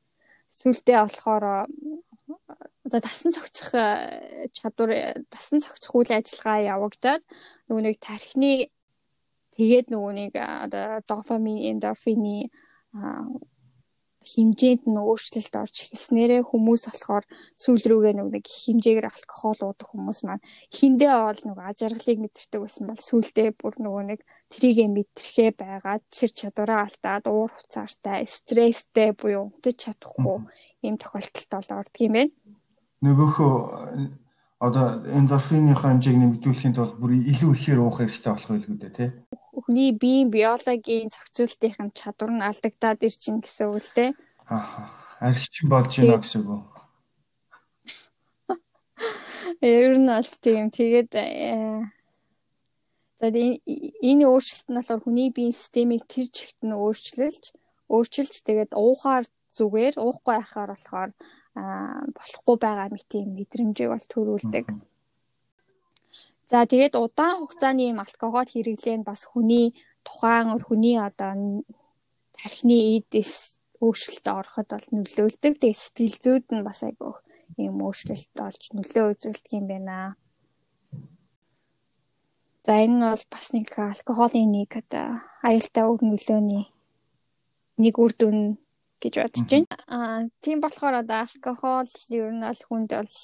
[0.53, 1.69] сүлдээ болохоор
[2.85, 7.23] одоо тасан цогцох э, чадвар тасан цогцох үйл ажиллагаа явагдаад
[7.69, 8.69] нөгөө нэг тархины
[9.57, 12.53] тэгээд нөгөө нэг э, одоо дофамин эндорфины
[14.27, 17.25] хэмжээнд нь өөрчлөлт орж эхэлснээрээ хүмүүс болохоор
[17.63, 23.03] сүүл рүүгээ нэг хэмжээгээр алкогол уудаг хүмүүс маань хиндээ бол нэг ажиргалыг мэдэрдэг байсан бол
[23.09, 29.77] сүүлдээ бүр нөгөө нэг трийгээ мэдрэхээ байгаад чир чадвараа алдаад уур хуцаартай стресстэй буюу унтаж
[29.79, 30.39] чадахгүй
[30.83, 32.35] ийм тохиолдолд бол ордог юм байна.
[33.07, 33.53] Нөгөөхөө
[34.59, 39.11] одоо эндорфиныхаа хэмжээг нэмэгдүүлэхийн тулд бүр илүү ихээр уух хэрэгтэй болох байлгүй дээ тий
[39.65, 44.11] хүний биеийн биологийн зохицуултын чадвар нь алдагдаад ир чинь гэсэн үг л дээ.
[44.53, 44.93] Аа.
[45.21, 46.69] Архичин болж байна гэсэн үг.
[49.65, 50.69] Ер нь бол тийм.
[50.69, 51.89] Тэгээд э,
[53.17, 57.57] за энэ өөрчлөлт нь болохоор хүний биеийн системийг тэр чигт нь өөрчилж,
[57.89, 59.25] өөрчилж тэгээд уухаар
[59.57, 61.11] зүгээр, уухгүй байхаар болохоор
[62.13, 64.69] болохгүй байгаа мэт юм мэдрэмжийг бол төрүүлдэг.
[64.69, 64.96] Mm -hmm
[66.47, 69.75] За тэгээд удаан хугацааны юм алкогол хэрэглээ нь бас хүний
[70.07, 71.63] тухайн хүний одоо
[72.39, 75.55] тархины эдээс өөрчлөлтөд ороход бол нөлөөлдөг.
[75.59, 77.19] Тэгээд сэтгэл зүйд нь бас айгүйх
[77.59, 80.15] ийм өөрчлөлт олж нөлөө үзүүлдэг юм байна.
[82.67, 86.65] За энэ нь бол бас нэг алкоголын нэг одоо аюултай үр нөлөөний
[87.83, 88.39] нэг үр дүн
[89.03, 89.77] гэж бодож байна.
[89.87, 93.15] Аа тийм болохоор одоо алкогол ер нь бол хүнд бол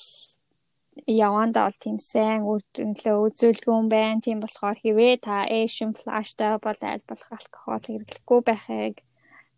[1.06, 4.20] явандаа бол тийм сайн дүнлээ үзүүлгүй юм байна.
[4.20, 8.94] Тийм болохоор хэвээ та эшин флаштай бол аль болох алкогол хэрэглэхгүй байхыг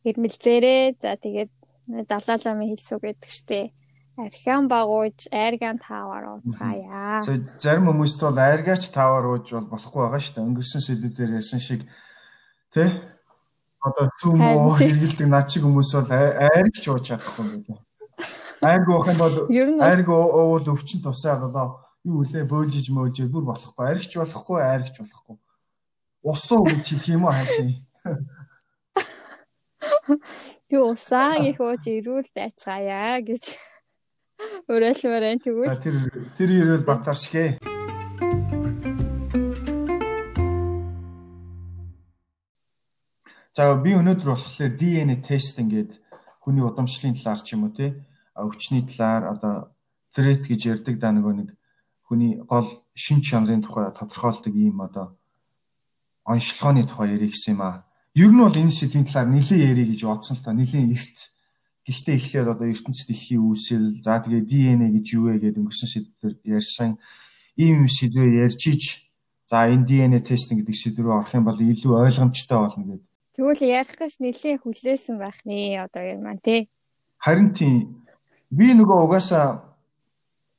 [0.06, 0.84] ирмэлзээрээ.
[1.02, 1.52] За тэгээд
[2.06, 3.72] далааламын хэлсүү гэдэг штэ.
[4.14, 7.18] Архиан багууж айргаан таавар ууцгаая.
[7.58, 10.38] Зарим хүмүүст бол айргаач таавар ууж бол болохгүй байгаа штэ.
[10.38, 11.82] Өнгөрсөн сэдвүүдээр ярьсан шиг
[12.70, 12.88] тий
[13.82, 14.38] одоо зүүн
[14.78, 17.82] хэрэгэлдэг над чиг хүмүүс бол айргч ууж чадахгүй юм байна.
[18.62, 19.34] Айрг уух юм бол
[19.82, 23.86] айрг уул өвчин тусаад одоо юу үлээ бөөлжиж мөөлж бүр болохгүй.
[23.88, 25.36] Айргч болохгүй, айргч болохгүй.
[26.22, 27.72] Усуу гэж хэлэх юм уу хаашаа.
[30.68, 33.56] Юу усаа гэх ууж ирүүл байцгаая гэж
[34.68, 35.68] уриалмаар энэ тэгвэл.
[35.68, 35.96] За тэр
[36.36, 37.58] тэр ирүүл батаршгэ.
[43.54, 45.96] За би өнөөдөр болохоор DNA тест ингээд
[46.44, 47.94] хүний удамшлын талаар ч юм уу тий
[48.34, 49.54] өвчний талаар одоо
[50.14, 51.48] threat гэж ярддаг да нөгөө нэг
[52.06, 55.16] хүний гол шин чанарын тухай тодорхойлдог ийм одоо
[56.24, 57.86] онцлогооны тухай ярих гэсэн юм аа.
[58.14, 61.18] Ер нь бол энэ сэдвийн талаар нэлээд ярих гэж бодсон л та нэлээд эрт.
[61.84, 66.34] Гэхдээ эхлээд одоо ертөнцийн дэлхийн үүсэл за тэгээ ДНХ гэж юу вэ гэдэг өнгөрсөн сэдвээр
[66.56, 66.96] ярьсан
[67.60, 68.84] ийм сэдвээр ярьж ич
[69.50, 73.08] за энэ ДНХ тестинг гэдэг сэдв рүү орох юм бол илүү ойлгомжтой болно гэдэг.
[73.36, 76.70] Тэгвэл ярих гэж нэлээд хүлээсэн байх нэ одоо юм маань тий.
[77.20, 78.03] Харин тийм
[78.54, 79.46] би нөгөө угаасаа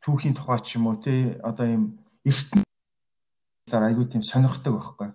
[0.03, 1.83] түүхийн тухай ч юм уу тий одоо ийм
[2.27, 5.09] ертөнцийн айгүй тийм сонирхдаг байхгүй.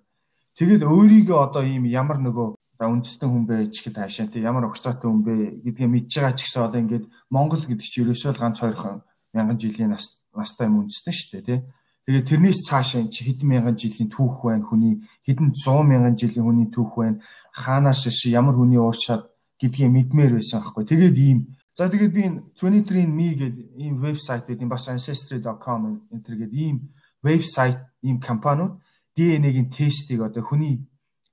[0.57, 2.49] Тэгээд өөрийгөө одоо ийм ямар нөгөө
[2.81, 6.35] за үндэстэн хүн бэ ч гэхэд хаашаа тий ямар угсаатай хүн бэ гэдгийг мэдж байгаа
[6.35, 9.05] ч гэсэн одоо ингээд Монгол гэдэг чинь ерөөсөө л ганц хоёрхан
[9.37, 11.61] мянган жилийн нас настай юм үндэстэн шүү дээ тий.
[12.09, 16.69] Тэгээд тэрнээс цаашаа чи хэдэн мянган жилийн түүх байна хүний хэдэн 100 мянган жилийн хүний
[16.73, 17.21] түүх байна
[17.53, 19.29] хаанаас шиш ямар хүний ууршаад
[19.61, 20.89] гэдгийг мэдмээр байсан аахгүй.
[20.89, 21.39] Тэгээд ийм
[21.75, 22.25] за тэгээд би
[22.59, 26.77] 23andme гэдэг ийм вебсайт гэдэг бас ancestry.com энэ төр гэдэг ийм
[27.23, 28.81] вебсайт ийм компаниуд
[29.17, 30.87] ДНХ-ийн тестийг одоо хүний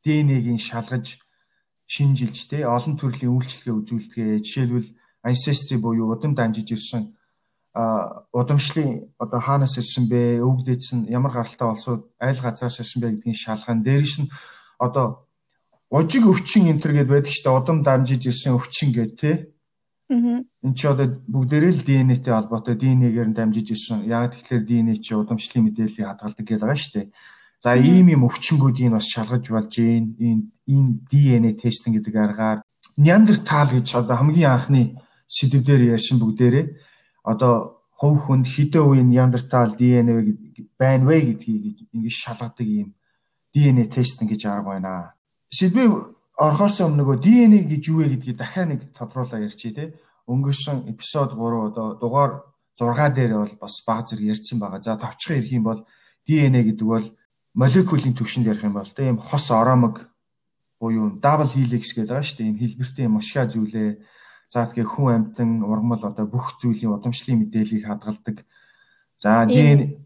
[0.03, 1.19] ДНХ-ийг шалгаж
[1.87, 4.43] шинжилж тэ олон төрлийн үйлчлэгээ үзүүлдэг.
[4.43, 4.89] Жишээлбэл
[5.23, 7.15] ancestry буюу удам дамжиж ирсэн
[8.33, 10.43] удамшлын одоо хаанаас ирсэн бэ?
[10.43, 13.83] Өвгдөөс нь ямар гаралтай олсууд айл газраас ирсэн бэ гэдгийг шалган.
[13.87, 14.31] Дээрээс нь
[14.79, 15.27] одоо
[15.89, 17.59] ожиг өвчин энтер гэдээ байдаг шүү дээ.
[17.61, 19.31] Удам дамжиж ирсэн өвчин гэдэг тэ.
[20.07, 24.07] Энд чи одоо бүгдээрээ л ДНХ-тэй холбоотой ДНХ-гээр нь дамжиж ирсэн.
[24.07, 27.07] Яг тэгэхээр ДНХ чи удамшлын мэдээллийг хадгалдаг гэдэг байгаа шүү дээ.
[27.59, 32.59] За ийм юм өвчнгүүдийг бас шалгаж болж гин энэ энэ ДНХ тестинг гэдэг аргаар
[32.95, 34.81] Неандертал гэж одоо хамгийн анхны
[35.27, 36.65] сэдвээр ярьсан бүгдээрээ
[37.27, 42.95] одоо хувь хүнд хэдэн үеийн Неандертал ДНХ байна вэ гэдгийг ингэж шалгадаг ийм
[43.51, 45.13] ДНХ тестинг гэж арга байна.
[45.51, 45.87] Сэдвээ
[46.37, 49.89] орхоос өмнө нөгөө ДНХ гэж юу вэ гэдгийг дахиад нэг тодруулаа ярьчих тий.
[50.29, 52.31] Өнгөрсөн эпизод 3 одоо дугаар
[52.77, 54.81] 6 дээр бол бас баг зэрэг ярьсан байгаа.
[54.85, 55.81] За товчхон ирэх юм бол
[56.29, 57.07] ДНХ гэдэг бол
[57.57, 60.05] молекулын төвшөнд ярих юм бол тийм хос оромог
[60.77, 62.47] буюу double helix гэдэг байгаа шүү дээ.
[62.53, 63.89] Ийм хэлбэртэй юм ушгаа зүйлээ
[64.53, 68.45] за тэгээ хүн амьтан ургамал одоо бүх зүйлийн удамшлын мэдээллийг хадгалдаг.
[69.17, 70.05] За ДН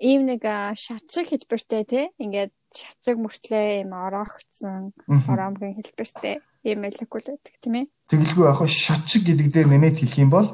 [0.00, 0.42] ийм нэг
[0.74, 4.94] шатшиг хэлбэртэй тий ингээд шатшиг мөртлөө юм ороогдсон
[5.30, 7.86] оромгийн хэлбэртэй ийм молекул байдаг тийм ээ.
[8.10, 10.48] Тэгэлгүй яг шатшиг гэдэг дээр нэмээд хэлэх юм бол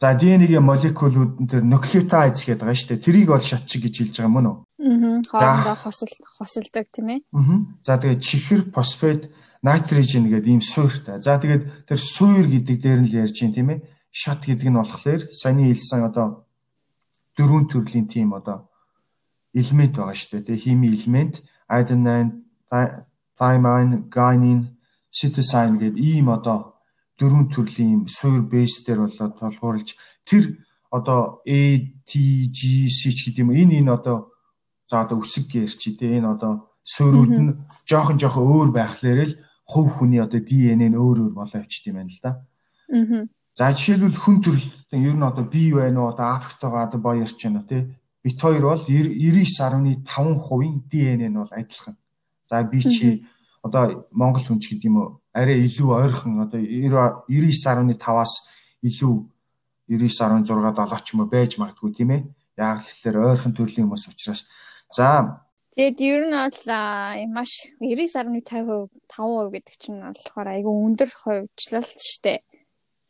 [0.00, 3.04] За ДНХ-ийн молекулууд дээр нуклеотидс гэдэг байгаа шүү дээ.
[3.04, 4.56] Тэрийг бол шатчиг гэж хэлж байгаа мөн үү?
[4.80, 5.20] Аа.
[5.28, 7.20] Хоорондоо хосол хосолдог тийм ээ.
[7.36, 7.68] Аа.
[7.84, 9.28] За тэгээд чихэр, фосфат,
[9.60, 11.20] найтрожен гэдэг ийм суурьтай.
[11.20, 13.80] За тэгээд тэр суур гэдэг дээр нь л ярьж байна тийм ээ.
[14.08, 16.48] Шат гэдэг нь болохоор саяны хэлсэн одоо
[17.36, 18.68] дөрвөн төрлийн тийм одоо
[19.54, 20.62] элемент байгаа шүү дээ.
[20.64, 22.42] Хими элемент, adenine,
[23.38, 26.78] thymine, guanine, cytosine гэдэг ийм одоо
[27.18, 33.90] дөрвөн төрлийн суур бейс дээр болоод толгуурлж тэр одоо ATGC ч гэдэг юм энэ энэ
[33.90, 34.30] одоо
[34.86, 37.52] за одоо үсэг гэрч дээ энэ одоо суурууд нь
[37.90, 39.34] жоохон жоохон өөр байхлаар л
[39.66, 42.32] хувь хүний одоо ДНХ нь өөр өөр болоо явчихд юм байна л да.
[42.90, 43.26] Аа.
[43.54, 47.38] За жишээлбэл хүн төрөлтөнд ер нь одоо бий байна уу одоо Африктайгаа одоо боо ярьж
[47.42, 47.82] байна тий.
[48.22, 50.06] Бит хоёр бол 99.5%
[50.90, 51.96] ДНХ нь бол адилхан.
[52.48, 53.26] За би чи
[53.62, 58.32] одоо Монгол хүн ч гэдэг юм уу арай илүү ойрхон одоо 99.5-аас
[58.82, 59.14] илүү
[59.90, 62.22] 99.6 7 ч юм уу байж магадгүй тийм ээ.
[62.56, 64.46] Яг л тэгэхээр ойрхон төрлийн хүмүүс учраас
[64.94, 66.60] за Тэгэд ер нь бол
[67.30, 72.38] маш 99.5% 5% гэдэг чинь болохоор айгүй өндөр хувьчлал шүү дээ.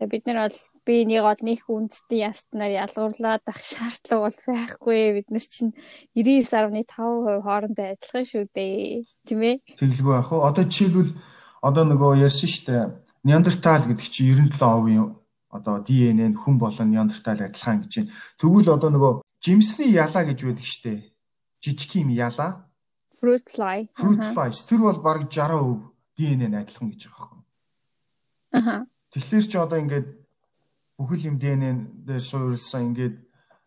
[0.01, 5.01] Бид нар бол би энийг бол нэг үндэстэн ястнаар ялгуурлаад ах шаардлага бол байхгүй.
[5.21, 5.77] Бид нар чинь
[6.17, 9.05] 99.5% хоорондоо адилхан шүү дээ.
[9.29, 9.57] Тийм ээ.
[9.77, 10.41] Тэгэлгүй яах вэ?
[10.41, 11.13] Одоо жишээлбэл
[11.61, 12.85] одоо нөгөө ярьсан шүү дээ.
[13.29, 15.21] Неандертал гэдэг чинь 97%
[15.53, 18.13] одоо ДНХ нь хүн болон неандертал адилхан гэж байна.
[18.41, 19.13] Тэгвэл одоо нөгөө
[19.45, 21.01] жимсний ялаа гэж байдаг шүү дээ.
[21.61, 22.71] Жижиг юм ялаа.
[23.21, 23.93] Fruit fly.
[23.93, 27.45] Fruit flies тэр бол бараг 60% ДНХ нь адилхан гэж байгаа байхгүй.
[28.57, 28.77] Аха.
[29.11, 30.09] Тэгэхээр чи одоо ингээд
[30.99, 33.17] бүхэл юм ДНХ дээр суурилсан ингээд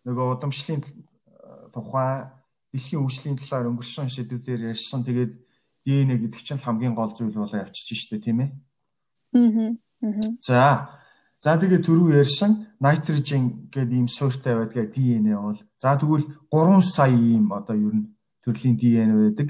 [0.08, 0.82] нөгөө удамшлын
[1.74, 2.32] тухай
[2.72, 5.04] дэлхийн үйлчлэлийн талаар өнгөрсөн сэдвүүдээр ярьсан.
[5.04, 5.34] Тэгээд
[5.84, 8.50] ДНХ гэдэг чинь хамгийн гол зүйл болоо явчих штэ тийм ээ.
[10.04, 10.32] Аа.
[10.40, 10.62] За.
[11.44, 17.12] За тэгээ түрүү ярьсан nitrogen гэдэг ийм суурьтай байдгаа ДНХ бол за тэгвэл 3 сая
[17.12, 18.08] ийм одоо ер нь
[18.48, 19.50] төрлийн ДНХ байдаг.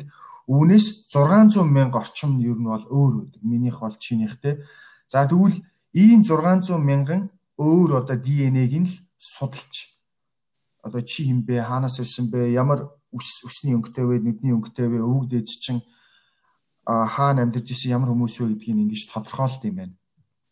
[0.49, 3.41] Үүнээс 600 мянга орчим нь ер нь бол өөр байдаг.
[3.45, 4.65] Минийх бол чинийхтэй.
[5.07, 5.61] За тэгвэл
[5.93, 9.93] ийм 600 мянган өөр одоо ДНХ-г нь л судалж
[10.83, 15.31] одоо чи юм бэ, хаанаас ирсэн бэ, ямар өсний өнгөтэй вэ, нүдний өнгөтэй вэ, өвөг
[15.31, 15.81] дээд чинь
[16.83, 19.95] хаана амьдарч исэн ямар хүмүүс вэ гэдгийг ингэж тодорхойлт юм байна.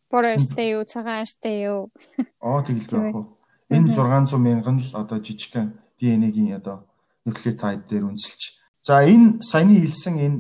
[0.08, 1.92] Боростэй юу, цагаан арьстай юу?
[2.40, 3.36] Оо тэгэлгүй яг уу.
[3.68, 6.88] Энэ 600 мянган л одоо жижигхэн ДНХ-гийн одоо
[7.28, 10.40] нуклеотид дээр үнэлж За энэ саяны хэлсэн энэ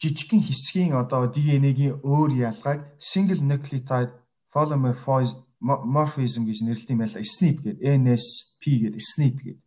[0.00, 4.12] жижигхэн хэсгийн одоо ДНХ-ийн өөр ялгааг single nucleotide
[4.52, 7.24] polymorphism гэж нэрлэдэг юм байла.
[7.24, 9.62] SNP гэдэг NSP гэдэг SNP гэдэг.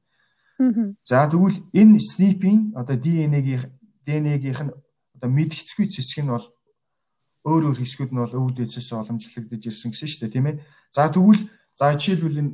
[1.04, 3.64] За тэгвэл энэ SNP-ийн одоо ДНХ-ийн
[4.06, 4.74] ДНХ-ийнх нь
[5.18, 6.46] одоо мэдгэцгүй цэцэг нь бол
[7.50, 10.62] өөр өөр хэсгүүд нь бол өвд эцэс уламжлагдаж ирсэн гэсэн шүү дээ тийм ээ.
[10.94, 11.42] За тэгвэл
[11.80, 12.54] за жишээлбэл энэ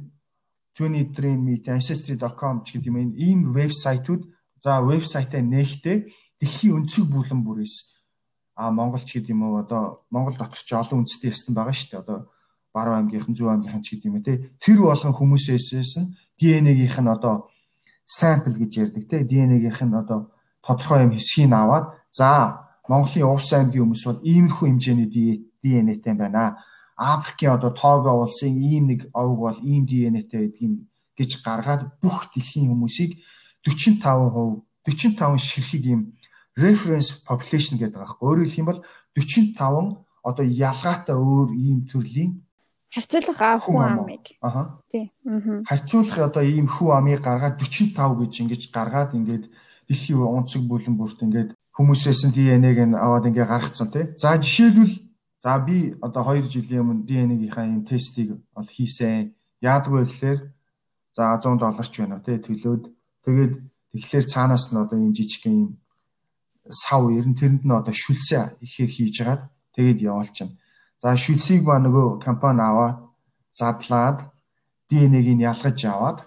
[0.75, 4.27] 23 meet ancestry.com ч гэдэг юм ийм вебсайтууд
[4.59, 5.97] за вебсайтаа нээхдээ
[6.39, 7.95] дэлхийн өнцөг бүлэн бүрээс
[8.55, 12.03] а Монголч гэдэг юм уу одоо Монгол дотор ч олон үндэстэй ястан байгаа шүү дээ.
[12.03, 12.19] Одоо
[12.71, 14.55] Баруун аймгийнхан Зөв аймгийнхан ч гэдэг юм те.
[14.63, 17.51] Тэр болгон хүмүүсээс нь ДНХ-ийнх нь одоо
[18.07, 19.27] сампл гэж ярьдаг те.
[19.27, 20.31] ДНХ-ийнх нь одоо
[20.63, 25.09] тодорхой юм хэсгийг аваад за Монголын Увс аймгийн хүмүүс бол иймэрхүү хэмжээний
[25.59, 26.55] ДНХ-тэй байна.
[26.95, 30.87] Африкийн одоо Того улсын ийм нэг овг бол ийм ДНХ-тэй гэдгийг
[31.19, 33.19] гэж гаргаад бүх дэлхийн хүмүүсийг
[33.67, 36.15] 45% 45 ширхэг ийм
[36.57, 38.25] reference population гэдэг байгаа байхгүй.
[38.27, 38.81] Өөрөөр хэлэх юм бол
[39.15, 42.31] 45 одоо ялгаатай өөр ийм төрлийн
[42.95, 44.25] харьцуулах хүн амыг.
[44.41, 44.79] Аха.
[44.87, 45.11] Тий.
[45.67, 49.45] Харьцуулах одоо ийм хүү амыг гаргаад 45 гэж ингэж гаргаад ингээд
[49.87, 54.05] дэлхийн онцөг бүлэн бүрт ингээд хүмүүсээс нь ДНХ-г нь аваад ингээ гаргацсан тий.
[54.15, 55.05] За жишээлбэл
[55.45, 59.37] За би одоо 2 жилийн өмнө ДНХ-ийнхаа юм тестийг бол хийсэн.
[59.61, 60.39] Яадгүй гэхээр
[61.13, 62.83] за 100 долларч байна тий төлөөд
[63.29, 63.53] тэгээд
[63.93, 65.77] тэгэхээр цаанаас нь одоо юм жижиг юм
[66.69, 69.41] сав ерэн тэрэнд нь одоо шүлсээ ихээр хийж хагаад
[69.75, 70.57] тэгээд явуулчихна.
[71.01, 72.97] За шүлсийг ба нөгөө компани аваад
[73.53, 74.31] задлаад
[74.89, 76.17] ДНХ-г нь ялгаж аваад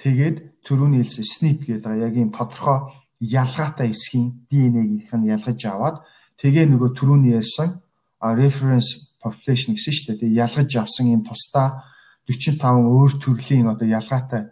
[0.00, 2.78] тэгээд төрөний хэлсэн снип гэдэг яг юм тодорхой
[3.20, 5.96] ялгаатай хэсгийн ДНХ-г нь ялгаж аваад
[6.40, 7.82] тэгээ нөгөө төрөний ярьсан
[8.22, 10.20] reference population гэсэн шүү дээ.
[10.22, 11.82] Тэгээ ялгаж авсан юм тусдаа
[12.26, 14.42] 45 өөр төрлийн одоо ялгаатай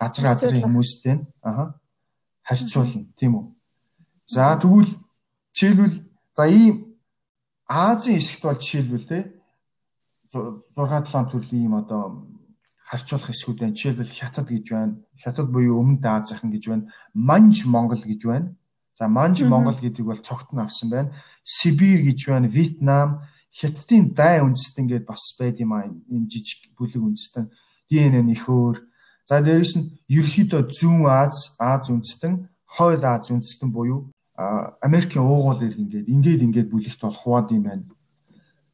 [0.00, 1.76] газар газрын хүмүүстэй ааа
[2.42, 3.44] харьцуулна тийм үү.
[4.30, 4.94] За тэгвэл
[5.50, 5.96] жишээлбэл
[6.36, 6.94] за ийм
[7.66, 9.18] Азийн хэсэгт бол жишээлбэл те
[10.30, 12.30] 6 7 төрлийн юм одоо
[12.86, 13.74] харьцуулах хэсгүүд байна.
[13.74, 14.94] Жишээлбэл Хятад гэж байна.
[15.18, 16.86] Хятад буюу Өмнөд Азийн гэж байна.
[17.10, 18.54] Манж Монгол гэж байна.
[18.94, 21.10] За Манж Монгол гэдэг бол цогт нь авсан байна.
[21.42, 27.02] Сибирь гэж байна, Вьетнам, Хятадын дай үндэстэн гээд бас байд юм аа энэ жижиг бүлэг
[27.02, 27.50] үндэстэн
[27.90, 28.78] ДНХ нь их өөр.
[29.26, 32.46] За дээрэс нь ерөөхдөө зүүн Аз, Аз үндэстэн,
[32.78, 34.14] хойд Аз үндэстэн буюу
[34.80, 37.84] Америкийн уугуул иргэн гээд ингээд ингээд бүлэгт бол хуваад юм байна.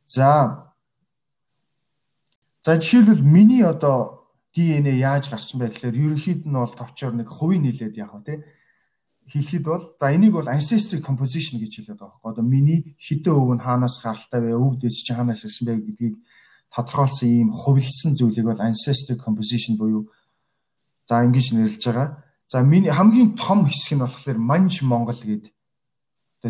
[0.07, 0.66] За
[2.66, 7.62] За жишээлбэл миний одоо ДНХ яаж гарсан бэ гэхээр ерөнхийд нь бол товчоор нэг хувийн
[7.62, 8.42] нэлээд яг ба тий
[9.31, 12.31] хэлэхэд бол за энийг бол ancestry composition гэж хэлээд байгаа байхгүй.
[12.31, 14.55] Одоо миний хідэн өв нь хаанаас гаралтай вэ?
[14.55, 16.14] Өвөг дээс чи хаанаас ирсэн бэ гэдгийг
[16.70, 20.11] тодорхойлсон ийм хувилсан зүйлийг бол ancestry composition буюу
[21.11, 22.22] за ингэж нэрлэж байгаа.
[22.46, 25.55] За миний хамгийн том хэсэг нь болохоор Манж Монгол гэдэг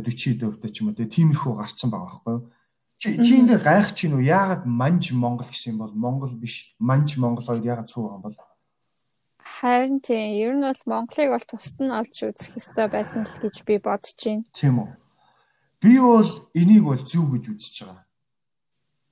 [0.03, 2.45] 40 өвтэй ч юм уу тиймэрхүү гарцсан байгаа байхгүй юу?
[2.99, 4.25] Чи чи энэ гайх чинь үү?
[4.25, 8.25] Яагаад Манж Монгол гэсэн юм бол Монгол биш Манж Монгол хоёр яагаад цуг байгаа юм
[8.25, 8.39] бол?
[9.47, 13.57] Харин тийм ер нь бол Монголыг бол тусад нь олж үзэх хэрэгтэй байсан л гэж
[13.69, 14.45] би бодож байна.
[14.57, 14.91] Тийм үү.
[15.81, 18.07] Би бол энийг бол зөв гэж үзэж байгаа.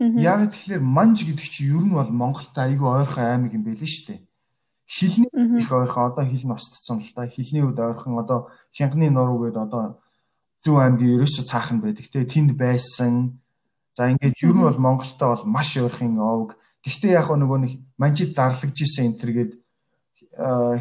[0.01, 4.05] Яг тэгэхээр манж гэдэг чинь ер нь бол Монголтай айгүй ойрхон аймаг юм байл шүү
[4.11, 4.21] дээ.
[4.85, 7.31] Хилний их ойрхон одоо хил ностцсон л та.
[7.31, 10.03] Хилний үед ойрхон одоо Хянганы нуруу гэдэг одоо
[10.65, 13.39] Зөв аймгийн ерөөсө цаахан байдаг те тэнд байсан.
[13.93, 16.57] За ингээд ер нь бол Монголтой бол маш ойрхон овг.
[16.81, 19.53] Гэхдээ яг нөгөө нэг манжид дарлагдж исэн энэ төр гээд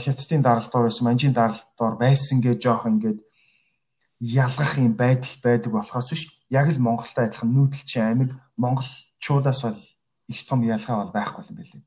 [0.03, 3.19] хятадын даралтор байсан, манжийн даралтор байсан гэж жоох ингээд
[4.19, 9.81] ялгах юм байдал байдаг болохоос биш яг л Монголтой адилхан нүүдэлчин аймаг монголчуудаас бол
[10.27, 11.83] их том ялгаа бол байхгүй юм билээ.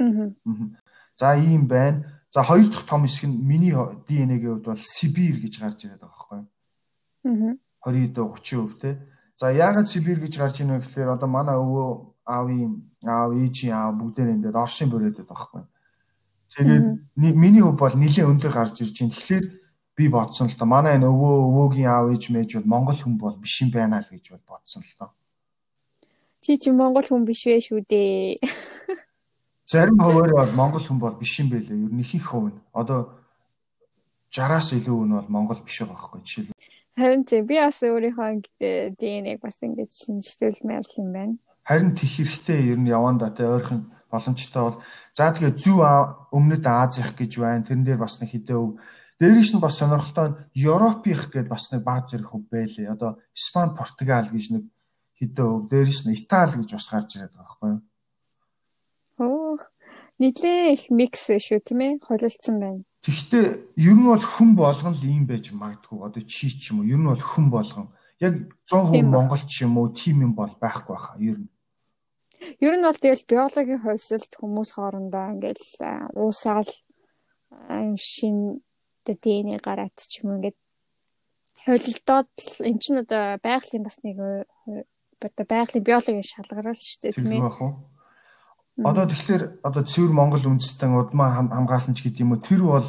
[0.00, 0.80] Аа.
[1.16, 2.20] За ийм байна.
[2.32, 6.10] За хоёр дахь том хэсэг нь миний ДНХ-ийн хувьд бол Сибирь гэж гарч ирээд байгаа
[6.10, 6.49] байхгүй юу?
[7.24, 7.56] Аа.
[7.86, 8.98] 20-30% те.
[9.40, 11.88] За яагаад Сибирь гэж гарч ийнэ гэхээр одоо манай өвөө
[12.28, 15.62] аавын аав ээжийн аав бүгдээр ингээд Оршин бүрээд байгаа байхгүй?
[16.52, 19.16] Тэгээд миний хөв бол нэлийн өндөр гарч ирж байна.
[19.16, 19.46] Тэгэхээр
[19.96, 20.68] би бодсон л доо.
[20.68, 24.12] Манай энэ өвөө өвөөгийн аав ээж мэж бол монгол хүн бол биш юм байна л
[24.12, 25.10] гэж бодсон л доо.
[26.40, 28.40] Чи чи монгол хүн биш вэ шүү дээ.
[29.70, 31.80] Зарим хуваар бол монгол хүн бол биш юм байлээ.
[31.86, 32.52] Ер нь их их хувь.
[32.72, 33.20] Одоо
[34.32, 36.79] 60-аас илүү нь бол монгол биш байгаа байхгүй жишээлбэл.
[37.00, 38.28] Харин тийм би бас өөрийнхөө
[39.00, 41.36] ДНХ-г бас ингэж шинжилүүлмээр л юм байна.
[41.64, 44.78] Харин тэх хэрэгтэй ер нь яванда те ойрхон боломжтой бол
[45.16, 45.80] за тэгээ зүв
[46.28, 47.64] өмнөд Азих гэж байна.
[47.64, 48.76] Тэрэн дээр бас нэг хэдэн өв.
[49.16, 52.92] Дээрээс нь бас сонирхолтой Европынх гэдээ бас нэг баг зэрэг хөв байлээ.
[52.92, 54.64] Одоо Испани, Португал гэж нэг
[55.16, 55.72] хэдэн өв.
[55.72, 57.80] Дээрээс нь Итали гэж бас гарч ирээд байгаа байхгүй юу?
[59.16, 59.62] Хөөх.
[60.20, 62.84] Нилээ их микс шүү тийм ээ холилдсон байна.
[63.00, 63.46] Тэгэхдээ
[63.80, 67.00] ер нь бол хүн болгон л ийм байж магадгүй одоо чи ч юм уу ер
[67.00, 67.88] нь бол хүн болгон
[68.20, 68.34] яг
[68.68, 71.48] 100% Монгол ч юм уу тийм юм бол байхгүй хаа ер нь.
[72.60, 75.64] Ер нь бол тэгэл биологийн хувьсэлт хүмүүс хоорондоо ингээл
[76.20, 76.68] уусаал
[77.96, 78.60] шин
[79.04, 80.58] ДНХ гараад ч юм ингээд
[81.64, 82.32] холилдоод
[82.68, 84.16] эн чинь одоо байгалийн бас нэг
[85.20, 87.42] одоо байгалийн биологийн шалгарал шүү дээ тийм ээ.
[88.84, 92.88] Одоо тэгэхээр одоо цэвэр Монгол үндэстэн удмаа хамгаалалч гэдэг юм уу тэр бол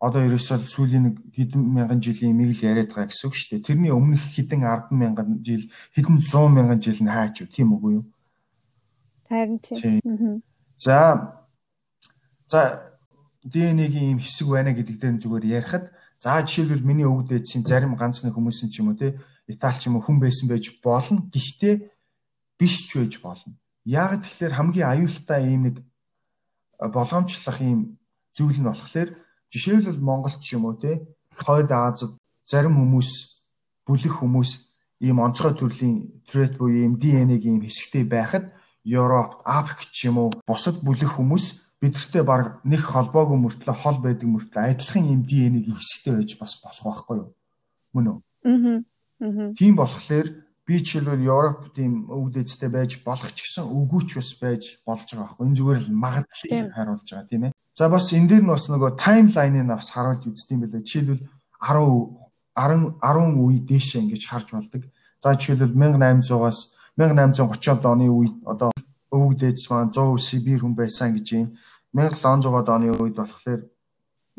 [0.00, 3.68] одоо ерөөсөө сүүлийн нэг хэдэн мянган жилийн имийг л яриад байгаа гэсэн үг шүү дээ.
[3.68, 7.92] Тэрний өмнөх хэдэн 10 мянган жил хэдэн 100 мянган жил нь хаач юу тийм үгүй
[8.00, 8.04] юу?
[9.28, 10.40] Харин тийм.
[10.80, 10.96] За
[12.48, 12.60] за
[13.44, 18.24] ДНХ-ийн ийм хэсэг байна гэдэг дээр зүгээр ярихад за жишээлбэл миний өвөг дээдсийн зарим ганц
[18.24, 21.28] нэг хүмүүс нь ч юм уу те Итали ч юм уу хүн байсан байж болно.
[21.28, 21.74] Гэхдээ
[22.56, 23.56] биш ч байж болно.
[23.90, 25.76] Яг тэгэхээр хамгийн аюултай ийм нэг
[26.78, 27.98] болгоомжлох ийм
[28.38, 29.10] зүйл нь болохоор
[29.50, 31.02] жишээлбэл Монголч юм уу те
[31.34, 32.14] хойд Азад
[32.46, 33.10] зарим хүмүүс
[33.86, 34.50] бүлэх хүмүүс
[35.02, 40.30] ийм онцгой төрлийн трэт буюу ийм ДНХ-ийн ийм хэсэгтэй байхад Европ, Африк ч юм уу
[40.46, 41.44] бусад бүлэх хүмүүс
[41.82, 46.84] бидэртээ баг нэг холбоогүй мөртлөө хол байдаг мөртлөө адилхан ийм ДНХ-ийн хэсэгтэй байж бас болох
[46.84, 47.30] байхгүй юу?
[47.92, 48.18] Мөн үү?
[48.46, 49.52] Аа.
[49.58, 50.26] Тийм болохоор
[50.70, 55.46] би жишээлбэл Европ тийм өвдөцтэй байж болох ч гэсэн үгүйч бас байж болж байгаа байхгүй.
[55.50, 57.52] Энэ зүгээр л магадлалыг харуулж байгаа тийм ээ.
[57.74, 60.86] За бас энэ дээр нь бас нөгөө таймлайныг бас харуулж үздэг юм байлаа.
[60.86, 61.26] Жишээлбэл
[61.58, 64.82] 10 10 10 үе дээшээ ингэж харж болдог.
[65.18, 66.58] За жишээлбэл 1800-аас
[66.94, 68.70] 1830 оны үед одоо
[69.10, 71.58] өвгдөөс маань 100 Сибирь хүн байсан гэж юм.
[71.98, 73.66] 1700 оны үед болохоор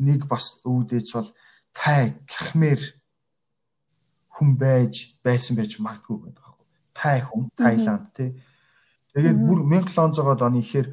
[0.00, 1.28] нэг бас өвгдөөс бол
[1.76, 2.80] тай Кхмер
[4.32, 6.66] хүн байж байсан байж магадгүй гэдэг байхгүй.
[6.96, 8.30] Тай хүн, Таиланд тий.
[9.12, 10.88] Тэгээд бүр 1700 оны ихээр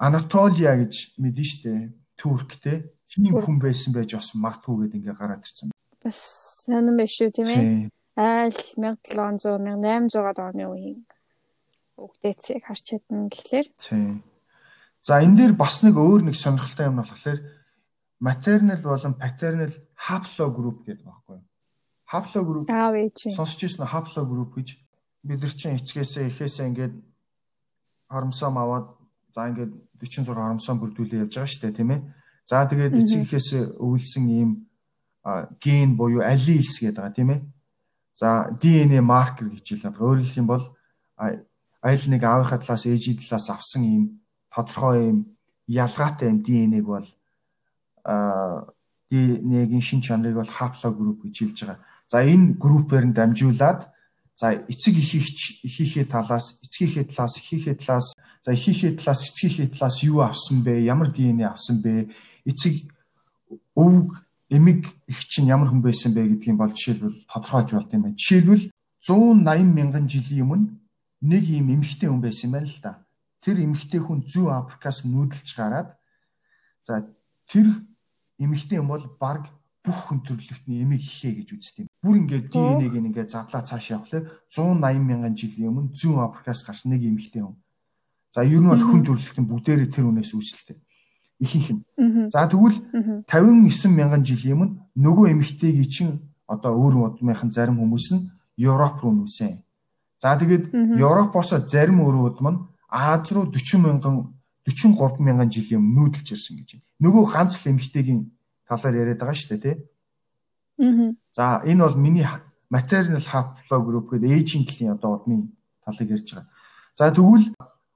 [0.00, 1.72] Анатолия гэж мэдэн штэ.
[2.16, 2.88] Турк тий.
[3.08, 5.72] Тийм хүн байсан байж бас магадгүй гэдэг ингээ гараад ирсэн.
[6.00, 6.18] Бас
[6.64, 7.66] сонирн байх шүү тийм ээ.
[8.18, 11.00] Айл 1700 1800 оны үеийн
[11.98, 13.68] үгдээцийг харч чадна гэхлээр.
[13.78, 14.22] Тийм.
[15.02, 17.38] За энэ дээр бас нэг өөр нэг сонирхолтой юм болохоор
[18.20, 21.47] maternal болон paternal haplogroup гэдэг байхгүй юу?
[22.08, 24.80] Хапло групп аав ээж сонсч ирсэн хапло групп гэж
[25.28, 26.94] бид нар чинь эцгээсээ эхээсээ ингээд
[28.08, 28.86] хоромсоо аваад
[29.36, 32.00] за ингээд 46 хоромсоо бүрдүүлээ явж байгаа шүү дээ тийм ээ.
[32.48, 34.50] За тэгээд эцэг эхээсээ өвлсөн ийм
[35.60, 37.40] ген буюу аллилс гэдэг байгаа тийм ээ.
[38.16, 40.00] За ДНХ маркер гэж хэлээ.
[40.00, 40.64] Өөрөөр хэлэх юм бол
[41.20, 44.04] аль нэг аавынхаа талаас ээжийн талаас авсан ийм
[44.48, 45.18] тодорхой ийм
[45.68, 47.08] ялгаатай ийм ДНХ-г бол
[49.10, 51.78] ДНХ-гийн шин чанарыг бол хапло групп гэж хэлж байгаа.
[52.08, 53.92] За энэ группээр нь дамжуулаад
[54.32, 58.06] за эцэг ихийгч ихийнхээ талаас эцгийнхээ талаас ихийнхээ талаас
[58.44, 60.88] за ихийнхээ талаас эцгийнхээ талаас юу авсан бэ?
[60.88, 62.08] Ямар ДНХ авсан бэ?
[62.48, 62.88] Эцэг
[63.76, 68.16] өвөг эмэг их чинь ямар хүн байсан бэ гэдгийг бол жишээлбэл тодорхойлж болт юм байна.
[68.16, 68.64] Жишээлбэл
[69.04, 70.72] 180 мянган жилийн өмнө
[71.20, 72.92] нэг ийм эмэгтэй хүн байсан юм байна л да.
[73.44, 75.98] Тэр эмэгтэй хүн зүү Африкаас нүүдэлж гараад
[76.86, 77.04] за
[77.50, 77.68] тэр
[78.40, 79.52] эмэгтэй хүн бол баг
[79.84, 81.88] бүх хүн төрөлхтний эмийг ихээ гэж үздэг юм.
[82.02, 87.02] Бүр ингээд ДНХ-г ингээд задлаа цааш явхлаа 180 мянган жилийн өмнө Зүүн Африкаас гарсан нэг
[87.06, 87.56] эмэгтэй хүн.
[88.34, 90.76] За ер нь бол хүн төрөлхтний бүгдээрээ тэр хүнээс үүсэлтэй.
[91.40, 91.82] Ихэнх нь.
[92.28, 92.76] За тэгвэл
[93.30, 99.14] 59 мянган жилийн өмнө нөгөө эмэгтэйг чинь одоо өөр удмынхын зарим хүмүүс нь Европ руу
[99.14, 99.62] нүүсэн.
[100.18, 106.32] За тэгээд Европоос зарим өрүүд мань Аз руу 40 мянган 43 мянган жилийн өмнө нүүдэлж
[106.32, 106.84] ирсэн гэж байна.
[107.04, 108.20] Нөгөө ганц л эмэгтэйгийн
[108.68, 109.76] талаар яриад байгаа шүү дээ тий.
[110.78, 111.12] Аа.
[111.32, 112.26] За энэ бол миний
[112.70, 115.42] maternal haplogroup гэдэг ээжийн талын одоо удмын
[115.84, 116.48] талыг ярьж байгаа.
[116.94, 117.48] За тэгвэл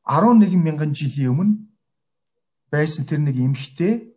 [0.05, 1.55] 11 мянган жилийн өмнө
[2.73, 4.17] байсан тэр нэг эмэгтэй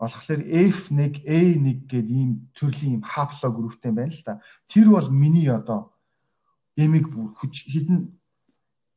[0.00, 4.40] болохоор F1 A1 гэдэг ийм төрлийн ийм хаплогрупптэй байна л да.
[4.66, 5.92] Тэр бол миний одоо
[6.76, 7.06] эмиг
[7.38, 8.16] хүч хідэн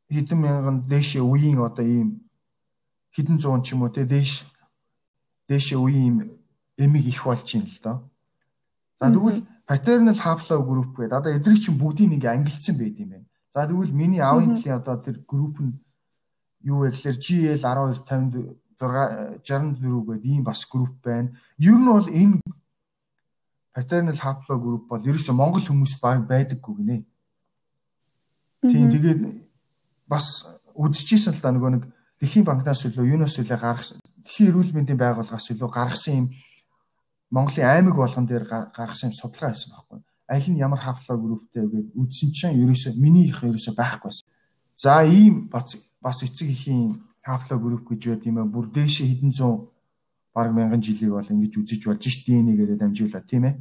[0.10, 2.26] хэдэн мянган дээшээ үеийн одоо ийм
[3.14, 4.48] хэдэн зуун ч юм уу те дээш
[5.50, 6.32] дээшээ үеийн
[6.78, 8.10] эмиг их болж юм л доо.
[9.00, 13.26] За тэгвэл paternal haplo group гэдэг одоо эдрийг чинь бүгдийг ингээ ангилсан байд юм байна.
[13.54, 15.80] За тэгвэл миний аавын талын одоо тэр групп нь
[16.62, 21.32] юу вэ гэхээр GL 1256 64 гэдэг ийм бас групп байна.
[21.58, 22.40] Ер нь бол энэ
[23.74, 26.98] paternal haplo group бол ерөөсө Монгол хүмүүс баг байдаггүй гинэ.
[28.68, 29.22] Тийм тэгээд
[30.08, 31.84] бас үдчихсэн л да нөгөө нэг
[32.20, 36.28] Дэлхийн банкнаас илүү юунаас илүү гаргасан Дэлхийн эрүүл мэндийн байгууллагаас илүү гаргасан юм
[37.32, 40.00] Монголын аймаг болгон дээр гаргасан судалгаа байсан байхгүй.
[40.30, 44.28] Аль нь ямар хафлаа групптэй гэж үзсэн чинь ерөөсөө миний их ерөөсөө байхгүй байсан.
[44.76, 49.74] За ийм бас эцэг ихийн Hafla group гэж байт юм аа бүр дээшээ хэдэн зуун
[50.34, 53.56] баг мянган жилиг бол ингэж үзэж болж ш DNA-гээрээ дамжуулаад тийм ээ.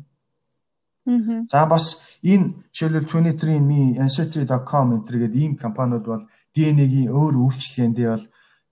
[1.08, 1.48] Аа.
[1.48, 8.26] За бас энэ жишээлбэл 23andme ancestry.com энэ гэдэг ийм компаниуд бол DNA-гийн өөр үйлчлэгээндээ бол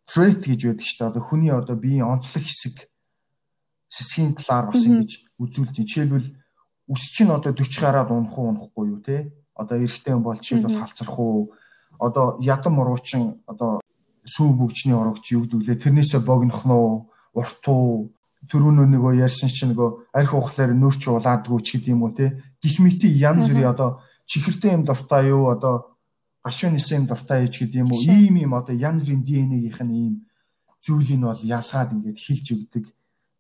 [0.05, 1.09] trait гэж байдаг шүү дээ.
[1.09, 2.92] Одоо хүний одоо биеийн онцлог хэсэг
[3.93, 5.85] сэсгийн талаар бас ингэж үзүүлж байна.
[5.85, 6.29] Жишээлбэл
[6.89, 9.33] үс чинь одоо 40 гараад унах уу унахгүй юу те?
[9.53, 11.53] Одоо эрэгтэй бол жишээлбэл халцрах уу?
[12.01, 13.85] Одоо ядам уруучин одоо
[14.25, 17.13] сүү бүгчний урагч юу гэдүүлээ тэрнээсээ богинох нь уу?
[17.37, 18.13] Урт уу?
[18.49, 22.27] Төрүүнөө нөгөө ярьсан чинь нөгөө арх ухлаар нөөч улаадгүй ч гэдэм үү те?
[22.59, 25.53] Гих мэти янз бүрийн одоо чихэртэй юм дуртай юу?
[25.55, 25.95] Одоо
[26.43, 28.03] гашуун нисэн юм дуртай ээж гэдэм үү?
[28.09, 30.15] Ийм ийм одоо янз бүрийн ДНХ-ийнх нь ийм
[30.83, 32.85] зүйлийг бол ялгаад ингээд хилж өгдөг.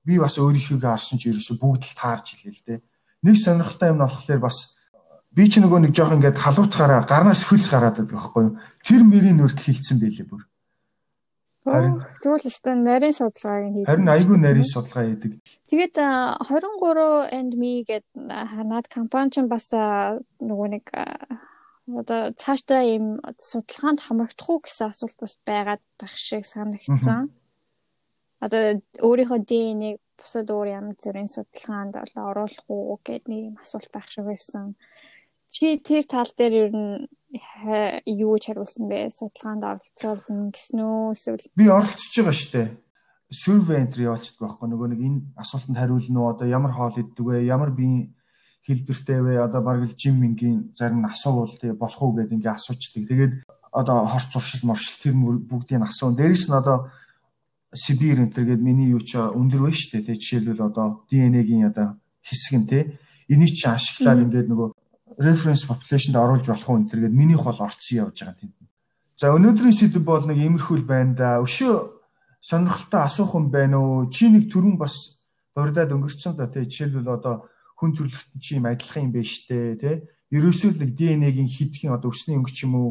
[0.05, 2.74] Би бас өөрийнхөө харсан ч ерөөсө бүгд л таарч хэлээ л те.
[3.22, 4.78] Нэг сонирхолтой юм нь болохоор бас
[5.30, 8.59] би ч нөгөө нэг жоох ингээд халууцгаараа гарнаас хөлс гараад байдаг байхгүй юу?
[8.82, 10.42] Тэр мэрийн нүрт хилцсэн байлээ бүр.
[11.62, 13.86] Харин тэгвэл өстө нарийн судалгааг хийдэг.
[13.86, 15.32] Харин айгүй нарийн судалгаа хийдэг.
[15.70, 20.84] Тэгээд 23 and me гэдэг ханаад компани ч бас нөгөө нэг
[21.86, 27.30] одоо цаашдаа ийм судалгаанд хамрагдах уу гэсэн асуулт бас байгаад байх шиг санагдсан.
[28.43, 33.90] Одоо өөрийнхөө ДНХ-г бусад өөр ямар зүрийн судалгаанд бол оруулах уу гэдэг нэг юм асуулт
[33.95, 34.74] байх шиг байсан.
[35.53, 37.07] Чи тэр тал дээр ер нь
[38.07, 39.14] юу ч хариулсан бэ?
[39.14, 41.14] Судалгаанд оролцуулсан гэсэн үү?
[41.14, 42.68] Эсвэл би оролцож байгаа шүү дээ.
[43.32, 46.32] Survey entry явуулчихдаг байхгүй нөгөө нэг энэ асуултанд хариулна уу?
[46.32, 47.47] Одоо ямар хоол иддэг вэ?
[47.49, 48.12] Ямар биеийн
[48.66, 49.34] хэлбэртэй вэ?
[49.40, 53.03] Одоо бараг л жим ингийн зарим тэгээ болох уу гэдээ ингээ асуучдаг.
[53.09, 53.34] Тэгээд
[53.72, 56.16] одоо хорц зуршил моршил тэр бүгдийг асуун.
[56.16, 56.93] Дээрээс нь одоо
[57.74, 60.20] Сибир энэ төр гээд миний юу ч өндөр байна шүү дээ.
[60.20, 62.78] Жишээлбэл одоо ДНХ-гийн одоо хэсэг нь те
[63.32, 64.68] энийг чи ашиглаад ингээд нөгөө
[65.18, 68.52] reference population-д оруулж болох уу энэ төр гээд минийх бол орцсон явж байгаа тийм.
[69.16, 71.28] За өнөөдрийн сэдв бол нэг иймэрхүүл байна да.
[71.40, 71.74] Өшөө
[72.44, 74.10] сонирхолтой асуух юм байна уу?
[74.12, 75.22] Чи нэг төрүн бас
[75.56, 77.48] дурдаад өнгөрцөн да те жишээлбэл одоо
[77.80, 79.90] хүн төрлөخت чи юм адилхан юм байна штэ те.
[80.28, 82.90] Ерөөсөө л нэг ДНХ-гийн хидхийн одоо өсний өнгө ч юм уу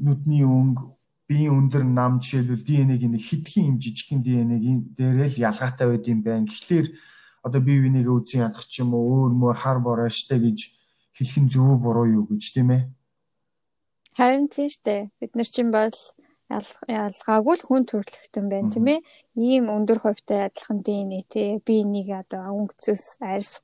[0.00, 0.95] нүдний өнгө
[1.26, 6.20] биеийн өндөр нам жишээлбэл ДНХ-гийн нэг хитгэн юм жижигхэн ДНХ-гийн дээрээ л ялгаатай байд юм
[6.22, 6.46] байна.
[6.46, 6.86] Тэгэхээр
[7.46, 10.58] одоо бие бинийгээ үзэн ядах ч юм уу өөр мөр хар бороо штэ гэж
[11.18, 12.82] хэлэх нь зөв буруу юу гэж тийм ээ.
[14.18, 15.10] Харин тийм штэ.
[15.18, 15.94] Бид нар чинь бол
[16.46, 19.00] ялгаагүй л хүн төрөлхтөн байна тийм ээ.
[19.34, 23.62] Ийм өндөр хувьтай адилхан ДНХ тий би нэг одоо өнгөцөөс арьс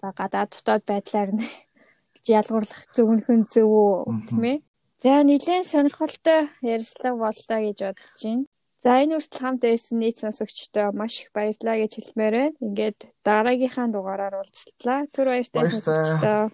[0.00, 1.44] одоо гадаад дотоод байдлаар нь
[2.16, 3.92] гэж ялгуурлах зөвнөхөн зөв үү
[4.28, 4.58] тийм ээ.
[4.98, 8.44] За нэлээд сонирхолтой ярилцлага боллоо гэж бодож байна.
[8.82, 12.58] За энэ хүртэл хамт байсан нийт сонсогчдоо маш их баярлалаа гэж хэлмээр байна.
[12.66, 15.06] Ингээд дараагийнхаа дугаараар уулзлаа.
[15.14, 16.50] Түр баяртай сонсогчдоо.